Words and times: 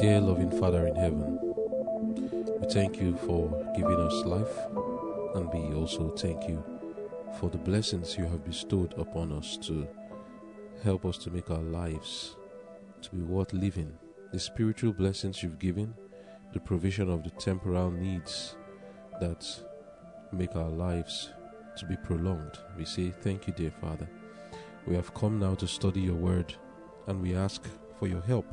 Dear 0.00 0.20
loving 0.20 0.50
Father 0.60 0.86
in 0.86 0.94
heaven, 0.96 1.38
we 2.60 2.68
thank 2.70 3.00
you 3.00 3.16
for 3.16 3.48
giving 3.74 3.98
us 3.98 4.24
life, 4.26 4.58
and 5.34 5.48
we 5.52 5.74
also 5.74 6.10
thank 6.10 6.46
you 6.46 6.62
for 7.40 7.48
the 7.48 7.58
blessings 7.58 8.16
you 8.18 8.24
have 8.26 8.44
bestowed 8.44 8.92
upon 8.98 9.32
us 9.32 9.56
to 9.62 9.88
help 10.84 11.04
us 11.04 11.16
to 11.18 11.30
make 11.30 11.50
our 11.50 11.62
lives 11.62 12.36
to 13.02 13.10
be 13.10 13.22
worth 13.22 13.52
living. 13.52 13.92
The 14.32 14.38
spiritual 14.38 14.92
blessings 14.92 15.42
you've 15.42 15.58
given, 15.58 15.94
the 16.52 16.60
provision 16.60 17.10
of 17.10 17.24
the 17.24 17.30
temporal 17.30 17.90
needs 17.90 18.56
that 19.20 19.44
make 20.32 20.56
our 20.56 20.70
lives 20.70 21.30
to 21.76 21.86
be 21.86 21.96
prolonged. 21.96 22.58
We 22.76 22.84
say 22.84 23.10
thank 23.22 23.46
you, 23.46 23.52
dear 23.52 23.72
Father. 23.80 24.08
We 24.86 24.94
have 24.94 25.14
come 25.14 25.38
now 25.38 25.54
to 25.56 25.66
study 25.66 26.00
your 26.00 26.16
word, 26.16 26.54
and 27.06 27.20
we 27.20 27.34
ask 27.34 27.62
for 27.98 28.06
your 28.06 28.22
help 28.22 28.46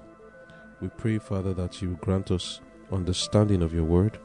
we 0.82 0.90
pray, 0.90 1.18
Father, 1.18 1.54
that 1.54 1.82
you 1.82 1.98
grant 2.02 2.32
us 2.32 2.60
understanding 2.92 3.62
of 3.64 3.74
your 3.74 3.86
word 3.86 4.20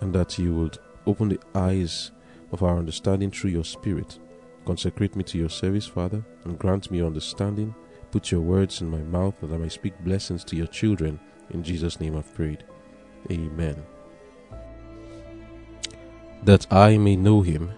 and 0.00 0.12
that 0.14 0.38
you 0.38 0.54
would 0.54 0.78
open 1.06 1.28
the 1.28 1.40
eyes 1.54 2.10
of 2.52 2.62
our 2.62 2.76
understanding 2.76 3.30
through 3.30 3.50
your 3.50 3.64
spirit. 3.64 4.18
Consecrate 4.64 5.14
me 5.14 5.22
to 5.24 5.38
your 5.38 5.48
service, 5.48 5.86
Father, 5.86 6.24
and 6.44 6.58
grant 6.58 6.90
me 6.90 7.02
understanding. 7.02 7.74
Put 8.10 8.30
your 8.30 8.40
words 8.40 8.80
in 8.80 8.90
my 8.90 8.98
mouth 8.98 9.40
that 9.40 9.52
I 9.52 9.56
may 9.58 9.68
speak 9.68 9.98
blessings 10.00 10.44
to 10.44 10.56
your 10.56 10.66
children. 10.66 11.20
In 11.50 11.62
Jesus' 11.62 12.00
name 12.00 12.16
I've 12.16 12.34
prayed. 12.34 12.64
Amen. 13.30 13.95
That 16.44 16.66
I 16.72 16.98
may 16.98 17.16
know 17.16 17.42
him. 17.42 17.70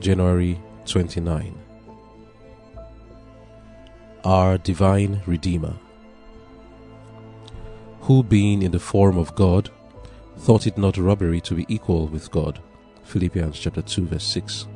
January 0.00 0.60
29. 0.86 1.54
Our 4.24 4.58
Divine 4.58 5.22
Redeemer 5.26 5.76
who 8.02 8.22
being 8.22 8.62
in 8.62 8.72
the 8.72 8.80
form 8.80 9.16
of 9.18 9.34
God, 9.34 9.70
thought 10.38 10.66
it 10.66 10.78
not 10.78 10.96
robbery 10.96 11.40
to 11.42 11.54
be 11.54 11.66
equal 11.68 12.08
with 12.08 12.30
God. 12.30 12.60
Philippians 13.04 13.58
chapter 13.58 13.82
2 13.82 14.06
verse 14.06 14.24
6. 14.24 14.66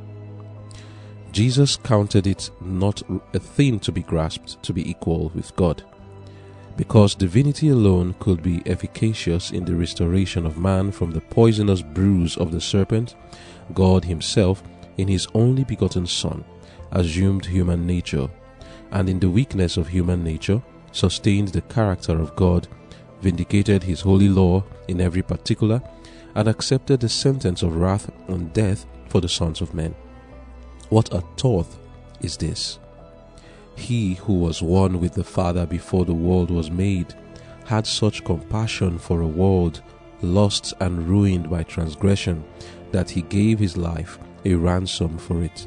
Jesus 1.33 1.77
counted 1.77 2.27
it 2.27 2.51
not 2.61 3.03
a 3.33 3.39
thing 3.39 3.81
to 3.81 3.91
be 3.91 4.03
grasped 4.03 4.62
to 4.62 4.73
be 4.73 4.89
equal 4.89 5.33
with 5.35 5.55
God. 5.57 5.83
Because 6.77 7.14
divinity 7.14 7.69
alone 7.69 8.14
could 8.19 8.42
be 8.42 8.62
efficacious 8.67 9.53
in 9.53 9.64
the 9.64 9.75
restoration 9.75 10.44
of 10.44 10.58
man 10.58 10.91
from 10.91 11.12
the 11.12 11.20
poisonous 11.20 11.83
bruise 11.83 12.36
of 12.36 12.50
the 12.50 12.61
serpent, 12.61 13.14
God 13.72 14.05
Himself, 14.05 14.62
in 14.97 15.08
His 15.08 15.28
only 15.34 15.64
begotten 15.64 16.06
Son, 16.06 16.45
assumed 16.91 17.47
human 17.47 17.86
nature, 17.86 18.28
and 18.91 19.08
in 19.08 19.20
the 19.20 19.30
weakness 19.30 19.77
of 19.77 19.89
human 19.89 20.25
nature, 20.25 20.62
sustained 20.92 21.48
the 21.48 21.62
character 21.62 22.20
of 22.20 22.36
God 22.36 22.69
vindicated 23.25 23.83
his 23.83 24.02
holy 24.02 24.28
law 24.28 24.62
in 24.86 25.00
every 25.00 25.22
particular, 25.22 25.80
and 26.34 26.47
accepted 26.47 27.00
the 27.00 27.08
sentence 27.08 27.62
of 27.62 27.77
wrath 27.77 28.11
and 28.28 28.52
death 28.52 28.84
for 29.08 29.20
the 29.20 29.28
sons 29.28 29.61
of 29.62 29.72
men. 29.72 29.95
What 30.91 31.12
a 31.14 31.22
thought 31.39 31.69
is 32.20 32.36
this! 32.36 32.78
He 33.77 34.14
who 34.14 34.34
was 34.34 34.62
one 34.62 35.00
with 35.00 35.14
the 35.14 35.25
Father 35.25 35.67
before 35.67 36.05
the 36.05 36.14
world 36.14 36.50
was 36.50 36.70
made 36.70 37.14
had 37.67 37.86
such 37.86 38.25
compassion 38.25 38.98
for 38.98 39.20
a 39.20 39.27
world 39.27 39.83
lost 40.22 40.72
and 40.80 41.06
ruined 41.06 41.50
by 41.50 41.62
transgression 41.62 42.45
that 42.92 43.11
he 43.11 43.22
gave 43.22 43.58
his 43.58 43.77
life 43.77 44.19
a 44.45 44.55
ransom 44.55 45.19
for 45.19 45.42
it. 45.42 45.67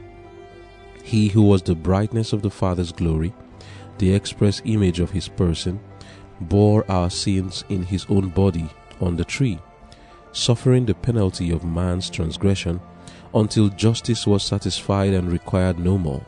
He 1.04 1.30
who 1.30 1.44
was 1.44 1.62
the 1.62 1.76
brightness 1.76 2.34
of 2.34 2.42
the 2.42 2.50
Father's 2.50 2.92
glory, 2.92 3.34
the 3.98 4.14
express 4.14 4.62
image 4.66 5.00
of 5.00 5.12
his 5.12 5.28
person, 5.28 5.80
bore 6.40 6.90
our 6.90 7.10
sins 7.10 7.64
in 7.70 7.84
his 7.84 8.06
own 8.10 8.30
body 8.30 8.70
on 9.02 9.16
the 9.16 9.26
tree, 9.26 9.60
suffering 10.32 10.86
the 10.86 10.94
penalty 10.94 11.52
of 11.52 11.64
man's 11.64 12.10
transgression 12.10 12.80
until 13.34 13.70
justice 13.70 14.28
was 14.28 14.44
satisfied 14.44 15.14
and 15.14 15.32
required 15.32 15.80
no 15.80 15.98
more. 15.98 16.26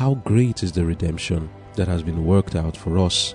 How 0.00 0.14
great 0.14 0.62
is 0.62 0.72
the 0.72 0.86
redemption 0.86 1.50
that 1.76 1.86
has 1.86 2.02
been 2.02 2.24
worked 2.24 2.56
out 2.56 2.74
for 2.74 2.96
us! 2.96 3.34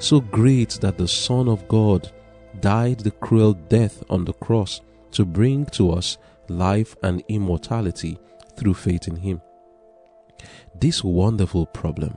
So 0.00 0.20
great 0.20 0.70
that 0.80 0.98
the 0.98 1.06
Son 1.06 1.48
of 1.48 1.68
God 1.68 2.10
died 2.58 2.98
the 2.98 3.12
cruel 3.12 3.52
death 3.52 4.02
on 4.10 4.24
the 4.24 4.32
cross 4.32 4.80
to 5.12 5.24
bring 5.24 5.64
to 5.66 5.92
us 5.92 6.18
life 6.48 6.96
and 7.04 7.22
immortality 7.28 8.18
through 8.56 8.74
faith 8.74 9.06
in 9.06 9.14
Him. 9.14 9.40
This 10.74 11.04
wonderful 11.04 11.66
problem 11.66 12.16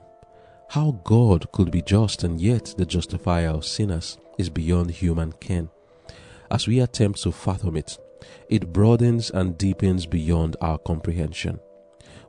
how 0.70 0.98
God 1.04 1.52
could 1.52 1.70
be 1.70 1.80
just 1.80 2.24
and 2.24 2.40
yet 2.40 2.74
the 2.76 2.86
justifier 2.86 3.50
of 3.50 3.64
sinners 3.64 4.18
is 4.36 4.50
beyond 4.50 4.90
human 4.90 5.30
ken. 5.34 5.70
As 6.50 6.66
we 6.66 6.80
attempt 6.80 7.22
to 7.22 7.30
fathom 7.30 7.76
it, 7.76 7.96
it 8.48 8.72
broadens 8.72 9.30
and 9.30 9.56
deepens 9.56 10.06
beyond 10.06 10.56
our 10.60 10.78
comprehension. 10.78 11.60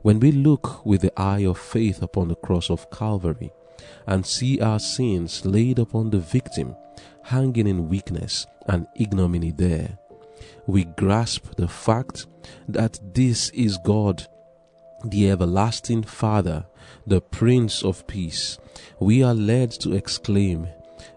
When 0.08 0.20
we 0.20 0.32
look 0.32 0.86
with 0.86 1.02
the 1.02 1.12
eye 1.20 1.44
of 1.44 1.58
faith 1.58 2.00
upon 2.00 2.28
the 2.28 2.34
cross 2.34 2.70
of 2.70 2.90
Calvary 2.90 3.52
and 4.06 4.24
see 4.24 4.58
our 4.58 4.78
sins 4.78 5.44
laid 5.44 5.78
upon 5.78 6.08
the 6.08 6.18
victim, 6.18 6.76
hanging 7.24 7.66
in 7.66 7.90
weakness 7.90 8.46
and 8.68 8.86
ignominy 8.96 9.50
there, 9.50 9.98
we 10.66 10.84
grasp 10.84 11.56
the 11.56 11.68
fact 11.68 12.26
that 12.68 12.98
this 13.12 13.50
is 13.50 13.76
God, 13.84 14.26
the 15.04 15.30
everlasting 15.30 16.04
Father, 16.04 16.64
the 17.06 17.20
Prince 17.20 17.82
of 17.82 18.06
Peace, 18.06 18.56
we 18.98 19.22
are 19.22 19.34
led 19.34 19.72
to 19.72 19.92
exclaim, 19.92 20.68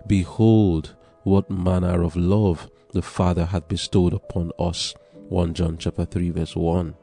Behold, 0.06 0.98
what 1.24 1.50
manner 1.50 2.04
of 2.04 2.18
love 2.18 2.70
the 2.92 3.02
Father 3.02 3.46
hath 3.46 3.70
bestowed 3.70 4.12
upon 4.12 4.52
us. 4.60 4.94
1 5.30 5.54
John 5.54 5.78
chapter 5.78 6.04
3 6.04 6.32
verse 6.32 6.58
1. 6.58 6.94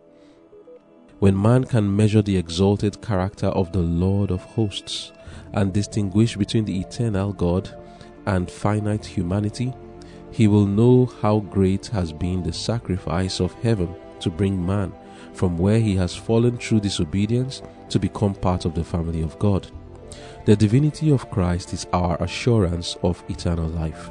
When 1.21 1.41
man 1.41 1.65
can 1.65 1.97
measure 1.97 2.23
the 2.23 2.37
exalted 2.37 3.03
character 3.03 3.49
of 3.49 3.73
the 3.73 3.81
Lord 3.81 4.31
of 4.31 4.45
hosts 4.45 5.11
and 5.53 5.73
distinguish 5.73 6.37
between 6.37 6.65
the 6.65 6.79
eternal 6.79 7.33
God 7.33 7.75
and 8.27 8.49
finite 8.49 9.05
humanity, 9.05 9.75
he 10.31 10.47
will 10.47 10.67
know 10.67 11.06
how 11.21 11.41
great 11.41 11.89
has 11.89 12.12
been 12.12 12.45
the 12.45 12.53
sacrifice 12.53 13.41
of 13.41 13.53
heaven 13.55 13.93
to 14.21 14.31
bring 14.31 14.65
man 14.65 14.93
from 15.33 15.59
where 15.59 15.81
he 15.81 15.97
has 15.97 16.15
fallen 16.15 16.56
through 16.56 16.81
disobedience 16.81 17.62
to 17.89 17.99
become 17.99 18.35
part 18.35 18.65
of 18.65 18.75
the 18.75 18.85
family 18.85 19.23
of 19.23 19.37
God. 19.41 19.69
The 20.45 20.55
divinity 20.55 21.11
of 21.11 21.29
Christ 21.31 21.73
is 21.73 21.89
our 21.93 22.17
assurance 22.23 22.97
of 23.03 23.25
eternal 23.29 23.69
life. 23.69 24.11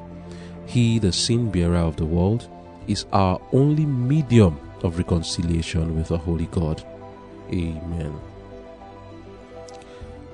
He, 0.66 1.00
the 1.00 1.13
sin 1.13 1.51
bearer 1.51 1.78
of 1.78 1.95
the 1.95 2.06
world, 2.06 2.50
is 2.88 3.06
our 3.13 3.39
only 3.53 3.85
medium 3.85 4.59
of 4.84 4.97
reconciliation 4.97 5.95
with 5.95 6.09
the 6.09 6.18
Holy 6.18 6.47
God. 6.47 6.84
Amen. 7.52 8.19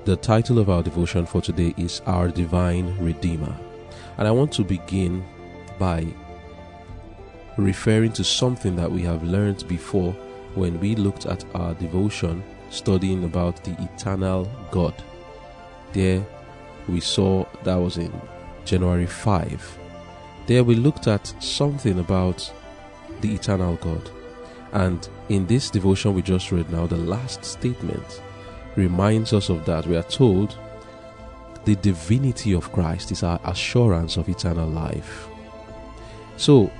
The 0.04 0.16
title 0.16 0.58
of 0.58 0.68
our 0.68 0.82
devotion 0.82 1.26
for 1.26 1.40
today 1.40 1.74
is 1.76 2.00
Our 2.06 2.28
Divine 2.28 2.98
Redeemer. 2.98 3.56
And 4.18 4.28
I 4.28 4.30
want 4.32 4.52
to 4.52 4.64
begin 4.64 5.24
by 5.78 6.06
referring 7.56 8.12
to 8.14 8.24
something 8.24 8.76
that 8.76 8.90
we 8.90 9.02
have 9.02 9.22
learned 9.22 9.66
before 9.68 10.12
when 10.54 10.78
we 10.80 10.94
looked 10.94 11.26
at 11.26 11.44
our 11.54 11.74
devotion 11.74 12.42
studying 12.70 13.24
about 13.24 13.62
the 13.64 13.72
eternal 13.82 14.50
God. 14.70 14.94
There 15.92 16.26
we 16.88 17.00
saw 17.00 17.46
that 17.62 17.76
was 17.76 17.96
in 17.96 18.12
January 18.64 19.06
5. 19.06 19.78
There 20.46 20.64
we 20.64 20.74
looked 20.74 21.06
at 21.06 21.32
something 21.42 21.98
about 21.98 22.52
the 23.20 23.34
eternal 23.34 23.76
God. 23.76 24.10
And 24.74 25.08
in 25.28 25.46
this 25.46 25.70
devotion 25.70 26.14
we 26.14 26.22
just 26.22 26.52
read 26.52 26.70
now, 26.70 26.86
the 26.86 26.96
last 26.96 27.44
statement 27.44 28.22
reminds 28.76 29.32
us 29.32 29.48
of 29.48 29.64
that. 29.64 29.86
We 29.86 29.96
are 29.96 30.02
told 30.02 30.58
the 31.64 31.76
divinity 31.76 32.52
of 32.52 32.72
Christ 32.72 33.12
is 33.12 33.22
our 33.22 33.40
assurance 33.44 34.16
of 34.16 34.28
eternal 34.28 34.68
life. 34.68 35.28
So, 36.36 36.70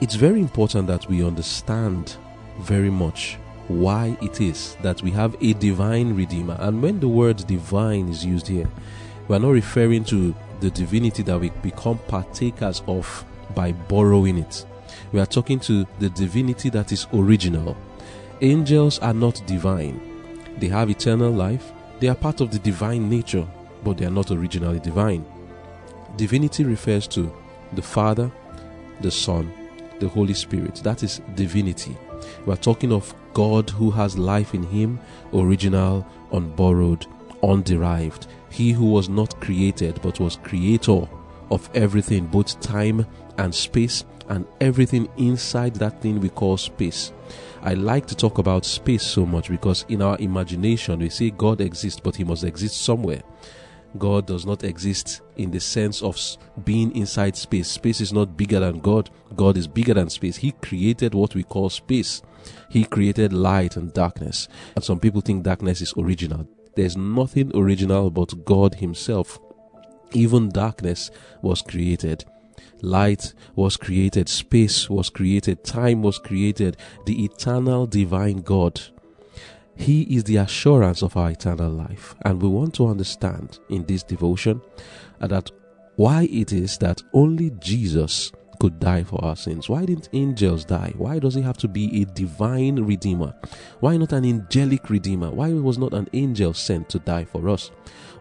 it's 0.00 0.14
very 0.14 0.40
important 0.40 0.86
that 0.88 1.08
we 1.08 1.24
understand 1.24 2.16
very 2.60 2.90
much 2.90 3.38
why 3.68 4.16
it 4.22 4.40
is 4.40 4.76
that 4.82 5.02
we 5.02 5.10
have 5.10 5.36
a 5.40 5.52
divine 5.54 6.14
redeemer. 6.14 6.56
And 6.60 6.82
when 6.82 7.00
the 7.00 7.08
word 7.08 7.46
divine 7.46 8.08
is 8.08 8.24
used 8.24 8.48
here, 8.48 8.68
we 9.28 9.36
are 9.36 9.40
not 9.40 9.50
referring 9.50 10.04
to 10.06 10.34
the 10.60 10.70
divinity 10.70 11.22
that 11.24 11.38
we 11.38 11.50
become 11.50 11.98
partakers 12.08 12.82
of 12.86 13.24
by 13.54 13.72
borrowing 13.72 14.38
it. 14.38 14.64
We 15.12 15.20
are 15.20 15.26
talking 15.26 15.60
to 15.60 15.86
the 15.98 16.10
divinity 16.10 16.70
that 16.70 16.92
is 16.92 17.06
original. 17.12 17.76
Angels 18.40 18.98
are 18.98 19.14
not 19.14 19.42
divine, 19.46 20.00
they 20.58 20.68
have 20.68 20.90
eternal 20.90 21.30
life, 21.30 21.72
they 22.00 22.08
are 22.08 22.14
part 22.14 22.40
of 22.40 22.50
the 22.50 22.58
divine 22.58 23.08
nature, 23.08 23.46
but 23.82 23.96
they 23.96 24.04
are 24.04 24.10
not 24.10 24.30
originally 24.30 24.80
divine. 24.80 25.24
Divinity 26.16 26.64
refers 26.64 27.06
to 27.08 27.32
the 27.72 27.82
Father, 27.82 28.30
the 29.00 29.10
Son, 29.10 29.52
the 30.00 30.08
Holy 30.08 30.34
Spirit. 30.34 30.76
That 30.76 31.02
is 31.02 31.20
divinity. 31.34 31.96
We 32.44 32.52
are 32.52 32.58
talking 32.58 32.92
of 32.92 33.14
God 33.32 33.70
who 33.70 33.90
has 33.90 34.18
life 34.18 34.54
in 34.54 34.62
Him, 34.62 34.98
original, 35.32 36.06
unborrowed, 36.32 37.06
underived. 37.42 38.26
He 38.50 38.72
who 38.72 38.86
was 38.86 39.08
not 39.08 39.40
created 39.40 40.00
but 40.02 40.20
was 40.20 40.38
creator 40.42 41.08
of 41.50 41.70
everything, 41.74 42.26
both 42.26 42.58
time 42.60 43.06
and 43.38 43.54
space, 43.54 44.04
and 44.28 44.46
everything 44.60 45.08
inside 45.16 45.74
that 45.76 46.00
thing 46.00 46.20
we 46.20 46.28
call 46.28 46.56
space. 46.56 47.12
I 47.62 47.74
like 47.74 48.06
to 48.06 48.16
talk 48.16 48.38
about 48.38 48.64
space 48.64 49.02
so 49.02 49.26
much 49.26 49.48
because 49.48 49.84
in 49.88 50.02
our 50.02 50.16
imagination 50.18 51.00
we 51.00 51.08
say 51.08 51.30
God 51.30 51.60
exists, 51.60 52.00
but 52.00 52.16
He 52.16 52.24
must 52.24 52.44
exist 52.44 52.82
somewhere. 52.82 53.22
God 53.98 54.26
does 54.26 54.44
not 54.44 54.64
exist 54.64 55.22
in 55.36 55.50
the 55.50 55.60
sense 55.60 56.02
of 56.02 56.18
being 56.64 56.94
inside 56.94 57.36
space. 57.36 57.68
Space 57.68 58.00
is 58.00 58.12
not 58.12 58.36
bigger 58.36 58.60
than 58.60 58.80
God. 58.80 59.10
God 59.34 59.56
is 59.56 59.66
bigger 59.66 59.94
than 59.94 60.10
space. 60.10 60.36
He 60.36 60.52
created 60.52 61.14
what 61.14 61.34
we 61.34 61.42
call 61.42 61.70
space. 61.70 62.22
He 62.68 62.84
created 62.84 63.32
light 63.32 63.76
and 63.76 63.92
darkness. 63.92 64.48
And 64.74 64.84
some 64.84 65.00
people 65.00 65.20
think 65.20 65.44
darkness 65.44 65.80
is 65.80 65.94
original. 65.96 66.46
There's 66.74 66.96
nothing 66.96 67.50
original 67.56 68.10
but 68.10 68.44
God 68.44 68.74
Himself. 68.74 69.38
Even 70.12 70.50
darkness 70.50 71.10
was 71.42 71.62
created. 71.62 72.24
Light 72.82 73.34
was 73.54 73.76
created, 73.76 74.28
space 74.28 74.90
was 74.90 75.10
created, 75.10 75.64
time 75.64 76.02
was 76.02 76.18
created, 76.18 76.76
the 77.06 77.24
eternal 77.24 77.86
divine 77.86 78.42
God. 78.42 78.80
He 79.74 80.02
is 80.02 80.24
the 80.24 80.36
assurance 80.36 81.02
of 81.02 81.16
our 81.16 81.30
eternal 81.30 81.70
life. 81.70 82.14
And 82.24 82.40
we 82.40 82.48
want 82.48 82.74
to 82.74 82.88
understand 82.88 83.58
in 83.68 83.84
this 83.84 84.02
devotion 84.02 84.62
uh, 85.20 85.26
that 85.26 85.50
why 85.96 86.28
it 86.30 86.52
is 86.52 86.78
that 86.78 87.02
only 87.12 87.50
Jesus 87.58 88.32
could 88.58 88.80
die 88.80 89.04
for 89.04 89.22
our 89.24 89.36
sins. 89.36 89.68
Why 89.68 89.84
didn't 89.84 90.08
angels 90.12 90.64
die? 90.64 90.92
Why 90.96 91.18
does 91.18 91.36
it 91.36 91.42
have 91.42 91.58
to 91.58 91.68
be 91.68 92.02
a 92.02 92.06
divine 92.06 92.76
redeemer? 92.76 93.34
Why 93.80 93.96
not 93.96 94.12
an 94.12 94.24
angelic 94.24 94.88
redeemer? 94.88 95.30
Why 95.30 95.52
was 95.52 95.78
not 95.78 95.92
an 95.92 96.08
angel 96.12 96.54
sent 96.54 96.88
to 96.90 96.98
die 96.98 97.24
for 97.24 97.48
us? 97.48 97.70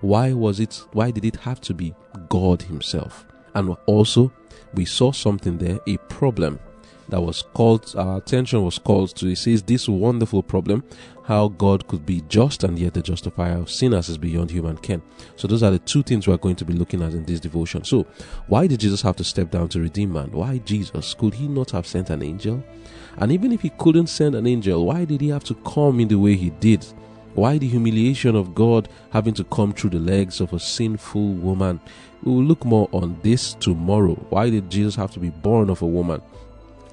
Why 0.02 0.34
was 0.34 0.60
it 0.60 0.84
why 0.92 1.12
did 1.12 1.26
it 1.26 1.38
have 1.38 1.62
to 1.62 1.74
be 1.74 1.94
God 2.30 2.62
himself? 2.64 3.26
And 3.54 3.76
also 3.86 4.34
we 4.74 4.86
saw 4.86 5.12
something 5.12 5.58
there, 5.58 5.80
a 5.88 5.98
problem 6.10 6.60
that 7.10 7.22
was 7.22 7.44
called, 7.54 7.94
our 7.98 8.18
attention 8.18 8.64
was 8.64 8.80
called 8.80 9.16
to. 9.18 9.28
It 9.28 9.38
says, 9.38 9.62
This 9.62 9.88
wonderful 9.88 10.42
problem, 10.44 10.84
how 11.26 11.50
God 11.50 11.88
could 11.88 12.06
be 12.06 12.22
just 12.28 12.64
and 12.64 12.78
yet 12.78 12.94
the 12.94 13.02
justifier 13.02 13.58
of 13.58 13.70
sinners 13.70 14.10
is 14.10 14.18
beyond 14.18 14.52
human 14.52 14.78
ken. 14.78 15.02
So, 15.36 15.48
those 15.48 15.64
are 15.64 15.72
the 15.72 15.80
two 15.80 16.04
things 16.04 16.28
we're 16.28 16.38
going 16.38 16.56
to 16.58 16.66
be 16.66 16.74
looking 16.74 17.02
at 17.04 17.14
in 17.14 17.24
this 17.26 17.40
devotion. 17.40 17.84
So, 17.84 18.06
why 18.48 18.68
did 18.68 18.80
Jesus 18.80 19.02
have 19.02 19.16
to 19.18 19.24
step 19.24 19.52
down 19.52 19.70
to 19.70 19.80
redeem 19.80 20.14
man? 20.14 20.32
Why 20.32 20.58
Jesus? 20.60 21.14
Could 21.14 21.36
he 21.36 21.48
not 21.48 21.72
have 21.72 21.88
sent 21.88 22.10
an 22.10 22.24
angel? 22.24 22.64
And 23.18 23.32
even 23.32 23.52
if 23.52 23.62
he 23.62 23.70
couldn't 23.70 24.08
send 24.08 24.36
an 24.36 24.46
angel, 24.48 24.86
why 24.86 25.06
did 25.06 25.22
he 25.22 25.30
have 25.30 25.44
to 25.46 25.56
come 25.56 26.00
in 26.00 26.08
the 26.08 26.20
way 26.20 26.36
he 26.36 26.50
did? 26.50 26.86
Why 27.36 27.58
the 27.58 27.68
humiliation 27.68 28.36
of 28.36 28.56
God 28.56 28.88
having 29.12 29.34
to 29.36 29.44
come 29.44 29.74
through 29.74 29.92
the 29.92 30.00
legs 30.00 30.40
of 30.40 30.54
a 30.54 30.60
sinful 30.60 31.34
woman? 31.34 31.82
We 32.24 32.32
will 32.32 32.44
look 32.44 32.64
more 32.64 32.90
on 32.92 33.20
this 33.24 33.54
tomorrow. 33.56 34.16
Why 34.30 34.50
did 34.50 34.70
Jesus 34.70 34.96
have 34.96 35.12
to 35.12 35.20
be 35.20 35.30
born 35.30 35.70
of 35.70 35.82
a 35.82 35.88
woman? 35.88 36.22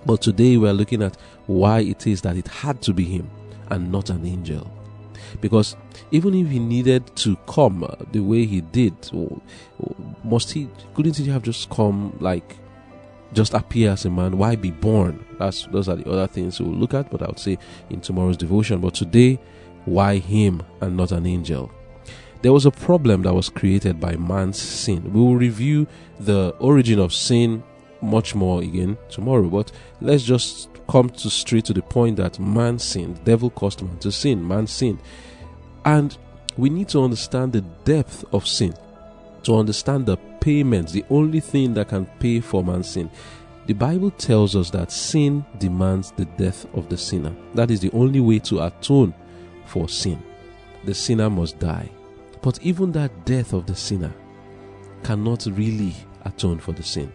But 0.05 0.21
today 0.21 0.56
we 0.56 0.69
are 0.69 0.73
looking 0.73 1.00
at 1.00 1.17
why 1.47 1.81
it 1.81 2.09
is 2.09 2.23
that 2.23 2.37
it 2.37 2.49
had 2.49 2.83
to 2.83 2.93
be 2.93 3.05
him 3.05 3.31
and 3.71 3.93
not 3.93 4.11
an 4.11 4.27
angel. 4.27 4.71
Because 5.41 5.77
even 6.11 6.35
if 6.35 6.49
he 6.49 6.59
needed 6.59 7.15
to 7.17 7.37
come 7.47 7.89
the 8.11 8.21
way 8.21 8.44
he 8.44 8.61
did, 8.61 8.94
must 10.25 10.50
he, 10.50 10.69
couldn't 10.94 11.17
he 11.17 11.29
have 11.29 11.43
just 11.44 11.71
come 11.71 12.17
like 12.21 12.56
just 13.33 13.55
appear 13.55 13.93
as 13.93 14.05
a 14.05 14.11
man? 14.11 14.37
Why 14.37 14.56
be 14.56 14.73
born? 14.73 15.25
That's 15.39 15.67
those 15.67 15.89
are 15.89 15.97
the 15.97 16.11
other 16.11 16.27
things 16.27 16.61
we'll 16.61 16.75
look 16.75 16.94
at, 16.94 17.11
but 17.11 17.23
I 17.23 17.27
would 17.27 17.39
say 17.39 17.59
in 17.89 18.00
tomorrow's 18.00 18.37
devotion. 18.37 18.81
But 18.81 18.94
today, 18.94 19.39
why 19.84 20.19
him 20.19 20.62
and 20.81 20.96
not 20.96 21.12
an 21.12 21.26
angel? 21.26 21.70
There 22.43 22.52
was 22.52 22.67
a 22.67 22.70
problem 22.70 23.23
that 23.23 23.34
was 23.34 23.49
created 23.49 24.00
by 24.00 24.17
man's 24.17 24.61
sin. 24.61 25.12
We 25.12 25.20
will 25.20 25.37
review 25.37 25.87
the 26.19 26.55
origin 26.58 26.99
of 26.99 27.14
sin 27.14 27.62
much 28.00 28.34
more 28.34 28.62
again 28.62 28.99
tomorrow, 29.08 29.49
but 29.49 29.70
let's 30.00 30.25
just 30.25 30.69
come 30.88 31.08
to 31.08 31.31
straight 31.31 31.64
to 31.67 31.73
the 31.73 31.82
point 31.82 32.17
that 32.17 32.40
man 32.40 32.79
sinned. 32.79 33.23
Devil 33.25 33.50
caused 33.50 33.82
man 33.82 33.96
to 33.99 34.11
sin. 34.11 34.46
Man 34.46 34.67
sinned. 34.67 34.99
And 35.84 36.17
we 36.56 36.69
need 36.69 36.88
to 36.90 37.02
understand 37.02 37.52
the 37.52 37.61
depth 37.61 38.25
of 38.32 38.46
sin 38.46 38.75
to 39.44 39.56
understand 39.56 40.06
the 40.06 40.17
payments, 40.40 40.93
the 40.93 41.05
only 41.11 41.40
thing 41.40 41.75
that 41.75 41.88
can 41.88 42.06
pay 42.20 42.40
for 42.40 42.62
man's 42.62 42.90
sin. 42.90 43.11
The 43.67 43.75
Bible 43.75 44.11
tells 44.11 44.56
us 44.56 44.70
that 44.70 44.90
sin 44.90 45.44
demands 45.58 46.12
the 46.12 46.25
death 46.25 46.67
of 46.75 46.88
the 46.88 46.96
sinner. 46.96 47.34
That 47.55 47.70
is 47.70 47.81
the 47.81 47.93
only 47.93 48.20
way 48.20 48.40
to 48.40 48.64
atone 48.64 49.14
for 49.67 49.88
sin. 49.88 50.23
The 50.85 50.94
sinner 50.94 51.31
must 51.31 51.59
die. 51.59 51.91
But 52.41 52.61
even 52.62 52.93
that 52.93 53.25
death 53.25 53.53
of 53.53 53.67
the 53.67 53.75
sinner 53.75 54.12
cannot 55.03 55.47
really 55.47 55.94
atone 56.25 56.59
for 56.59 56.73
the 56.73 56.82
sin. 56.82 57.12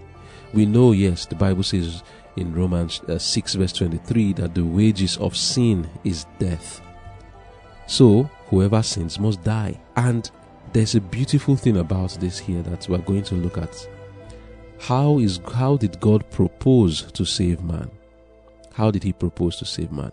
We 0.53 0.65
know, 0.65 0.93
yes, 0.93 1.25
the 1.25 1.35
Bible 1.35 1.63
says 1.63 2.03
in 2.37 2.53
Romans 2.53 3.01
uh, 3.01 3.17
6, 3.17 3.55
verse 3.55 3.73
23, 3.73 4.33
that 4.33 4.55
the 4.55 4.63
wages 4.63 5.17
of 5.17 5.35
sin 5.35 5.89
is 6.03 6.25
death. 6.39 6.81
So, 7.87 8.23
whoever 8.47 8.81
sins 8.83 9.19
must 9.19 9.43
die. 9.43 9.79
And 9.95 10.29
there's 10.73 10.95
a 10.95 11.01
beautiful 11.01 11.55
thing 11.55 11.77
about 11.77 12.11
this 12.19 12.37
here 12.37 12.61
that 12.63 12.87
we're 12.87 12.97
going 12.99 13.23
to 13.23 13.35
look 13.35 13.57
at. 13.57 13.87
How 14.79 15.19
is 15.19 15.39
how 15.53 15.77
did 15.77 15.99
God 15.99 16.29
propose 16.29 17.11
to 17.13 17.25
save 17.25 17.63
man? 17.63 17.89
How 18.73 18.91
did 18.91 19.03
he 19.03 19.11
propose 19.11 19.57
to 19.57 19.65
save 19.65 19.91
man? 19.91 20.11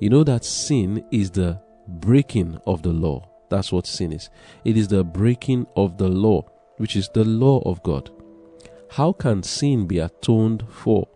You 0.00 0.10
know 0.10 0.22
that 0.24 0.44
sin 0.44 1.04
is 1.10 1.30
the 1.30 1.60
breaking 1.86 2.60
of 2.66 2.82
the 2.82 2.92
law. 2.92 3.28
That's 3.48 3.72
what 3.72 3.86
sin 3.86 4.12
is. 4.12 4.30
It 4.64 4.76
is 4.76 4.88
the 4.88 5.04
breaking 5.04 5.66
of 5.76 5.98
the 5.98 6.08
law, 6.08 6.44
which 6.78 6.96
is 6.96 7.08
the 7.08 7.24
law 7.24 7.60
of 7.60 7.82
God. 7.82 8.10
How 8.90 9.12
can 9.12 9.42
sin 9.42 9.86
be 9.86 9.98
atoned 9.98 10.64
for? 10.68 11.08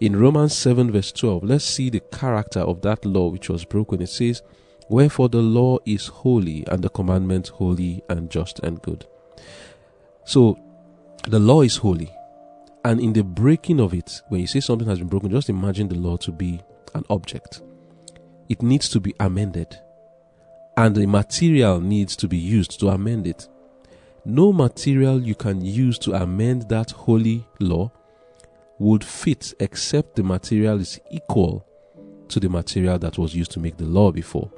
In 0.00 0.16
Romans 0.16 0.56
7, 0.56 0.90
verse 0.90 1.12
12, 1.12 1.44
let's 1.44 1.64
see 1.64 1.90
the 1.90 2.00
character 2.00 2.60
of 2.60 2.80
that 2.82 3.04
law 3.04 3.28
which 3.28 3.48
was 3.48 3.64
broken. 3.64 4.00
It 4.00 4.08
says, 4.08 4.42
Wherefore 4.88 5.28
the 5.28 5.42
law 5.42 5.78
is 5.84 6.06
holy, 6.06 6.66
and 6.66 6.82
the 6.82 6.88
commandment 6.88 7.48
holy 7.48 8.02
and 8.08 8.30
just 8.30 8.58
and 8.60 8.80
good. 8.82 9.06
So, 10.24 10.58
the 11.28 11.38
law 11.38 11.62
is 11.62 11.76
holy. 11.76 12.10
And 12.84 12.98
in 12.98 13.12
the 13.12 13.22
breaking 13.22 13.78
of 13.78 13.92
it, 13.92 14.22
when 14.28 14.40
you 14.40 14.46
say 14.46 14.60
something 14.60 14.88
has 14.88 14.98
been 14.98 15.08
broken, 15.08 15.30
just 15.30 15.50
imagine 15.50 15.88
the 15.88 15.96
law 15.96 16.16
to 16.18 16.32
be 16.32 16.60
an 16.94 17.04
object. 17.10 17.60
It 18.50 18.60
needs 18.60 18.90
to 18.90 19.00
be 19.00 19.14
amended 19.18 19.78
and 20.76 20.94
the 20.94 21.06
material 21.06 21.80
needs 21.80 22.16
to 22.16 22.26
be 22.26 22.36
used 22.36 22.80
to 22.80 22.88
amend 22.88 23.26
it. 23.26 23.48
No 24.24 24.52
material 24.52 25.20
you 25.20 25.34
can 25.34 25.64
use 25.64 25.98
to 26.00 26.14
amend 26.14 26.68
that 26.68 26.90
holy 26.90 27.46
law 27.60 27.92
would 28.78 29.04
fit 29.04 29.54
except 29.60 30.16
the 30.16 30.22
material 30.22 30.80
is 30.80 30.98
equal 31.10 31.66
to 32.28 32.40
the 32.40 32.48
material 32.48 32.98
that 32.98 33.18
was 33.18 33.34
used 33.34 33.50
to 33.52 33.60
make 33.60 33.76
the 33.76 33.84
law 33.84 34.10
before. 34.10 34.50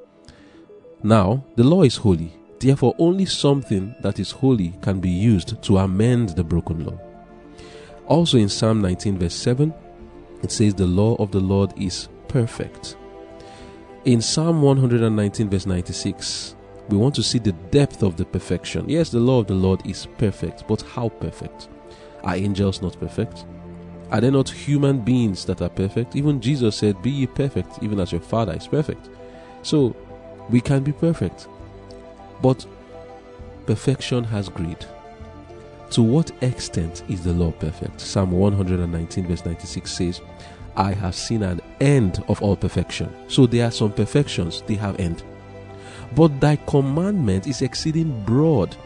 Now, 1.03 1.45
the 1.57 1.65
law 1.65 1.83
is 1.83 1.97
holy, 1.97 2.33
therefore, 2.61 2.95
only 2.99 3.27
something 3.27 3.95
that 4.01 4.21
is 4.21 4.31
holy 4.31 4.75
can 4.81 5.01
be 5.01 5.11
used 5.11 5.61
to 5.63 5.79
amend 5.79 6.31
the 6.31 6.45
broken 6.45 6.85
law. 6.85 6.99
Also, 8.07 8.39
in 8.39 8.49
Psalm 8.49 8.81
19, 8.81 9.19
verse 9.19 9.35
7, 9.35 9.75
it 10.43 10.53
says, 10.53 10.75
The 10.75 10.87
law 10.87 11.17
of 11.17 11.33
the 11.33 11.41
Lord 11.41 11.73
is 11.77 12.09
perfect, 12.29 12.97
in 14.05 14.21
Psalm 14.21 14.63
119, 14.63 15.49
verse 15.49 15.67
96, 15.67 16.57
we 16.89 16.97
want 16.97 17.15
to 17.15 17.23
see 17.23 17.39
the 17.39 17.53
depth 17.53 18.03
of 18.03 18.17
the 18.17 18.25
perfection. 18.25 18.89
Yes, 18.89 19.11
the 19.11 19.21
law 19.21 19.41
of 19.41 19.47
the 19.47 19.55
Lord 19.55 19.87
is 19.87 20.07
perfect, 20.19 20.67
but 20.67 20.83
how 20.83 21.09
perfect? 21.09 21.69
Are 22.25 22.35
angels 22.35 22.83
not 22.83 22.99
perfect? 22.99 23.45
Are 24.11 24.21
there 24.21 24.33
not 24.33 24.49
human 24.49 25.01
beings 25.01 25.45
that 25.45 25.63
are 25.63 25.69
perfect? 25.69 26.17
Even 26.17 26.41
Jesus 26.41 26.77
said, 26.77 27.01
Be 27.01 27.11
ye 27.11 27.27
perfect, 27.27 27.83
even 27.83 28.01
as 28.01 28.13
your 28.13 28.21
Father 28.21 28.53
is 28.53 28.67
perfect. 28.67 29.09
So, 29.63 29.95
we 30.51 30.61
can 30.61 30.83
be 30.83 30.93
perfect. 30.93 31.47
But 32.43 32.67
perfection 33.67 34.25
has 34.25 34.49
greed. 34.49 34.85
To 35.91 36.03
what 36.03 36.33
extent 36.43 37.05
is 37.09 37.23
the 37.23 37.33
law 37.33 37.53
perfect? 37.53 38.01
Psalm 38.01 38.33
119, 38.33 39.27
verse 39.27 39.45
96 39.45 39.91
says, 39.91 40.21
I 40.77 40.93
have 40.93 41.15
seen 41.15 41.43
an 41.43 41.61
end 41.81 42.23
of 42.29 42.43
all 42.43 42.57
perfection. 42.57 43.15
So 43.29 43.47
there 43.47 43.67
are 43.67 43.71
some 43.71 43.93
perfections, 43.93 44.63
they 44.63 44.75
have 44.75 44.99
end. 44.99 45.23
But 46.15 46.41
thy 46.41 46.57
commandment 46.57 47.47
is 47.47 47.63
exceeding 47.63 48.25
broad. 48.25 48.77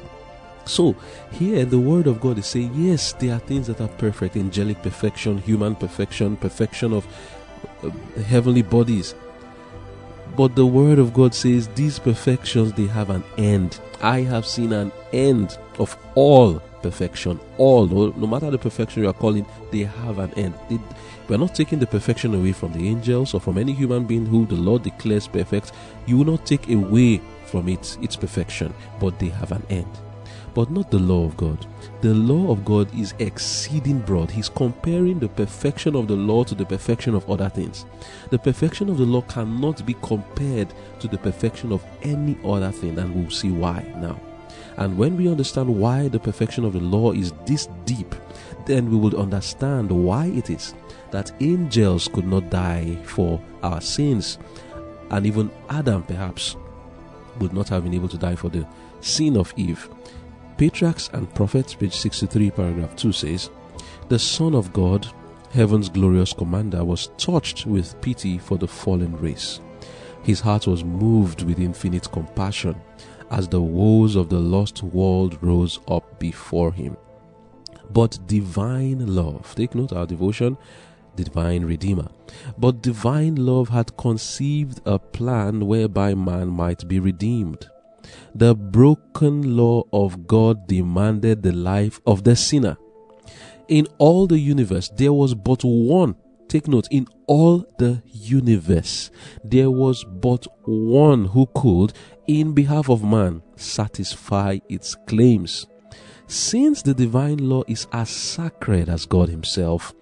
So 0.64 0.96
here 1.32 1.64
the 1.64 1.78
word 1.78 2.06
of 2.06 2.20
God 2.20 2.38
is 2.38 2.46
saying, 2.46 2.72
yes, 2.74 3.12
there 3.14 3.34
are 3.34 3.40
things 3.40 3.68
that 3.68 3.80
are 3.80 3.88
perfect, 3.88 4.36
angelic 4.36 4.82
perfection, 4.82 5.38
human 5.38 5.76
perfection, 5.76 6.36
perfection 6.36 6.92
of 6.92 7.06
uh, 7.82 7.90
heavenly 8.22 8.62
bodies. 8.62 9.14
But 10.36 10.54
the 10.54 10.66
word 10.66 10.98
of 10.98 11.14
God 11.14 11.34
says 11.34 11.68
these 11.68 11.98
perfections 11.98 12.72
they 12.72 12.86
have 12.86 13.10
an 13.10 13.24
end. 13.38 13.80
I 14.02 14.20
have 14.20 14.44
seen 14.44 14.72
an 14.72 14.92
end 15.12 15.56
of 15.78 15.96
all 16.14 16.60
perfection. 16.82 17.40
All, 17.56 17.86
no, 17.86 18.26
matter 18.26 18.50
the 18.50 18.58
perfection 18.58 19.02
you 19.02 19.08
are 19.08 19.14
calling, 19.14 19.46
they 19.70 19.84
have 19.84 20.18
an 20.18 20.32
end. 20.34 20.54
They, 20.68 20.78
we 21.28 21.34
are 21.34 21.38
not 21.38 21.54
taking 21.54 21.78
the 21.78 21.86
perfection 21.86 22.34
away 22.34 22.52
from 22.52 22.72
the 22.72 22.88
angels 22.88 23.34
or 23.34 23.40
from 23.40 23.58
any 23.58 23.72
human 23.72 24.04
being 24.04 24.26
who 24.26 24.46
the 24.46 24.54
Lord 24.54 24.82
declares 24.82 25.26
perfect. 25.26 25.72
You 26.06 26.18
will 26.18 26.24
not 26.24 26.46
take 26.46 26.70
away 26.70 27.20
from 27.46 27.68
it 27.68 27.96
its 28.00 28.16
perfection, 28.16 28.72
but 29.00 29.18
they 29.18 29.28
have 29.28 29.52
an 29.52 29.64
end. 29.68 29.90
But 30.54 30.70
not 30.70 30.90
the 30.90 30.98
law 30.98 31.26
of 31.26 31.36
God. 31.36 31.66
The 32.00 32.14
law 32.14 32.50
of 32.50 32.64
God 32.64 32.92
is 32.98 33.14
exceeding 33.18 33.98
broad. 34.00 34.30
He's 34.30 34.48
comparing 34.48 35.18
the 35.18 35.28
perfection 35.28 35.94
of 35.96 36.08
the 36.08 36.16
law 36.16 36.44
to 36.44 36.54
the 36.54 36.64
perfection 36.64 37.14
of 37.14 37.28
other 37.28 37.48
things. 37.48 37.84
The 38.30 38.38
perfection 38.38 38.88
of 38.88 38.96
the 38.96 39.04
law 39.04 39.22
cannot 39.22 39.84
be 39.84 39.94
compared 40.02 40.72
to 41.00 41.08
the 41.08 41.18
perfection 41.18 41.72
of 41.72 41.84
any 42.02 42.38
other 42.44 42.70
thing, 42.70 42.98
and 42.98 43.14
we'll 43.14 43.30
see 43.30 43.50
why 43.50 43.82
now. 43.96 44.18
And 44.78 44.96
when 44.96 45.16
we 45.16 45.28
understand 45.28 45.68
why 45.68 46.08
the 46.08 46.20
perfection 46.20 46.64
of 46.64 46.72
the 46.72 46.80
law 46.80 47.12
is 47.12 47.32
this 47.46 47.68
deep, 47.84 48.14
then 48.66 48.90
we 48.90 48.96
would 48.96 49.14
understand 49.14 49.90
why 49.90 50.26
it 50.26 50.50
is 50.50 50.74
that 51.10 51.32
angels 51.40 52.08
could 52.08 52.26
not 52.26 52.50
die 52.50 52.98
for 53.04 53.40
our 53.62 53.80
sins, 53.80 54.38
and 55.10 55.24
even 55.24 55.50
Adam 55.70 56.02
perhaps 56.02 56.56
would 57.38 57.52
not 57.52 57.68
have 57.68 57.84
been 57.84 57.94
able 57.94 58.08
to 58.08 58.18
die 58.18 58.34
for 58.34 58.48
the 58.48 58.66
sin 59.00 59.36
of 59.36 59.52
Eve. 59.56 59.88
Patriarchs 60.56 61.10
and 61.12 61.32
Prophets, 61.34 61.74
page 61.74 61.94
63, 61.94 62.50
paragraph 62.50 62.96
2 62.96 63.12
says, 63.12 63.50
The 64.08 64.18
Son 64.18 64.54
of 64.54 64.72
God, 64.72 65.06
heaven's 65.52 65.88
glorious 65.88 66.32
commander, 66.32 66.84
was 66.84 67.10
touched 67.18 67.66
with 67.66 68.00
pity 68.00 68.38
for 68.38 68.58
the 68.58 68.68
fallen 68.68 69.16
race. 69.18 69.60
His 70.22 70.40
heart 70.40 70.66
was 70.66 70.82
moved 70.82 71.42
with 71.42 71.60
infinite 71.60 72.10
compassion 72.10 72.80
as 73.30 73.48
the 73.48 73.60
woes 73.60 74.16
of 74.16 74.28
the 74.28 74.38
lost 74.40 74.82
world 74.82 75.38
rose 75.42 75.78
up 75.88 76.18
before 76.18 76.72
him. 76.72 76.96
But 77.90 78.18
divine 78.26 79.14
love, 79.14 79.54
take 79.54 79.74
note 79.74 79.92
our 79.92 80.06
devotion, 80.06 80.56
the 81.16 81.24
divine 81.24 81.64
redeemer. 81.64 82.08
But 82.58 82.82
divine 82.82 83.36
love 83.36 83.68
had 83.70 83.96
conceived 83.96 84.80
a 84.84 84.98
plan 84.98 85.66
whereby 85.66 86.14
man 86.14 86.48
might 86.48 86.86
be 86.86 87.00
redeemed. 87.00 87.68
The 88.34 88.54
broken 88.54 89.56
law 89.56 89.84
of 89.92 90.26
God 90.26 90.66
demanded 90.68 91.42
the 91.42 91.52
life 91.52 92.00
of 92.06 92.24
the 92.24 92.36
sinner. 92.36 92.76
In 93.68 93.88
all 93.98 94.26
the 94.26 94.38
universe, 94.38 94.90
there 94.94 95.12
was 95.12 95.34
but 95.34 95.64
one. 95.64 96.14
Take 96.48 96.68
note, 96.68 96.86
in 96.90 97.08
all 97.26 97.66
the 97.78 98.02
universe, 98.12 99.10
there 99.42 99.70
was 99.70 100.04
but 100.04 100.46
one 100.64 101.24
who 101.24 101.48
could, 101.54 101.92
in 102.28 102.52
behalf 102.52 102.88
of 102.88 103.02
man, 103.02 103.42
satisfy 103.56 104.58
its 104.68 104.94
claims. 104.94 105.66
Since 106.28 106.82
the 106.82 106.94
divine 106.94 107.38
law 107.38 107.62
is 107.68 107.86
as 107.92 108.10
sacred 108.10 108.88
as 108.88 109.06
God 109.06 109.28
Himself, 109.28 109.94